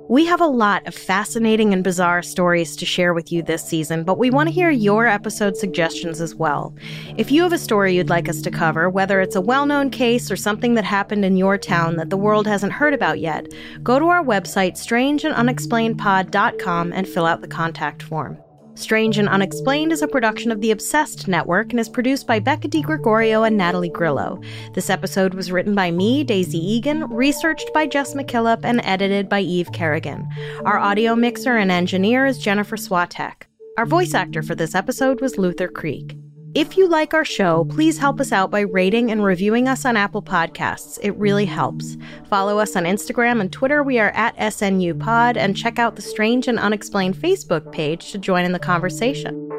We 0.09 0.26
have 0.26 0.40
a 0.40 0.46
lot 0.46 0.87
of 0.87 0.94
fascinating 0.94 1.72
and 1.72 1.83
bizarre 1.83 2.22
stories 2.22 2.76
to 2.76 2.87
share 2.87 3.12
with 3.14 3.33
you 3.33 3.42
this 3.42 3.64
season, 3.64 4.05
but 4.05 4.18
we 4.18 4.31
want 4.31 4.48
to 4.48 4.55
hear 4.55 4.70
your 4.70 5.07
episode 5.07 5.57
suggestions 5.57 6.20
as 6.20 6.35
well. 6.35 6.74
If 7.16 7.33
you 7.33 7.42
have 7.42 7.52
a 7.52 7.59
story 7.59 7.94
you'd 7.94 8.09
like 8.09 8.29
us 8.29 8.40
to 8.42 8.50
cover, 8.50 8.90
whether 8.90 9.20
it's 9.20 9.37
a 9.37 9.40
well 9.40 9.66
known 9.66 9.90
case 9.90 10.31
or 10.31 10.37
something 10.37 10.74
that 10.74 10.85
happened 10.85 11.24
in 11.24 11.37
your 11.37 11.59
town 11.59 11.96
that 11.96 12.11
the 12.11 12.16
world 12.16 12.46
hasn't 12.46 12.72
heard 12.72 12.94
about 12.94 13.18
yet, 13.20 13.52
go 13.83 13.98
to 13.98 14.07
our 14.07 14.24
website, 14.24 14.74
strangeandunexplainedpod.com, 14.74 16.92
and 16.92 17.09
fill 17.09 17.26
out 17.26 17.40
the 17.40 17.48
contact 17.48 18.02
form. 18.02 18.38
Strange 18.76 19.16
and 19.16 19.28
Unexplained 19.28 19.90
is 19.90 20.02
a 20.02 20.08
production 20.08 20.52
of 20.52 20.60
the 20.60 20.70
Obsessed 20.70 21.26
Network 21.28 21.70
and 21.70 21.80
is 21.80 21.88
produced 21.88 22.26
by 22.26 22.38
Becca 22.38 22.68
DiGregorio 22.68 23.46
and 23.46 23.56
Natalie 23.56 23.88
Grillo. 23.88 24.40
This 24.74 24.90
episode 24.90 25.32
was 25.32 25.50
written 25.50 25.74
by 25.74 25.90
me, 25.90 26.22
Daisy 26.22 26.58
Egan, 26.58 27.04
researched 27.04 27.72
by 27.72 27.87
Jess 27.87 28.12
McKillop, 28.14 28.60
and 28.64 28.83
edited 28.85 29.31
by 29.31 29.40
Eve 29.40 29.72
Kerrigan. 29.72 30.29
Our 30.66 30.79
audio 30.79 31.16
mixer 31.16 31.56
and 31.56 31.70
engineer 31.70 32.27
is 32.27 32.38
Jennifer 32.38 32.77
Swatek. 32.77 33.44
Our 33.79 33.87
voice 33.87 34.12
actor 34.12 34.42
for 34.42 34.54
this 34.54 34.74
episode 34.74 35.22
was 35.22 35.38
Luther 35.38 35.68
Creek. 35.68 36.14
If 36.57 36.79
you 36.79 36.88
like 36.88 37.13
our 37.13 37.23
show, 37.23 37.67
please 37.67 37.98
help 37.98 38.19
us 38.19 38.33
out 38.33 38.50
by 38.50 38.61
rating 38.61 39.11
and 39.11 39.23
reviewing 39.23 39.69
us 39.69 39.85
on 39.85 39.94
Apple 39.94 40.23
Podcasts. 40.23 40.98
It 41.02 41.11
really 41.11 41.44
helps. 41.44 41.98
Follow 42.31 42.59
us 42.59 42.75
on 42.77 42.85
Instagram 42.85 43.42
and 43.42 43.52
Twitter. 43.52 43.83
We 43.83 43.98
are 43.98 44.09
at 44.13 44.35
SNU 44.38 44.98
Pod, 44.98 45.37
and 45.37 45.54
check 45.54 45.79
out 45.79 45.96
the 45.96 46.00
Strange 46.02 46.48
and 46.48 46.59
Unexplained 46.59 47.15
Facebook 47.15 47.71
page 47.73 48.11
to 48.13 48.17
join 48.17 48.46
in 48.46 48.52
the 48.52 48.59
conversation. 48.59 49.50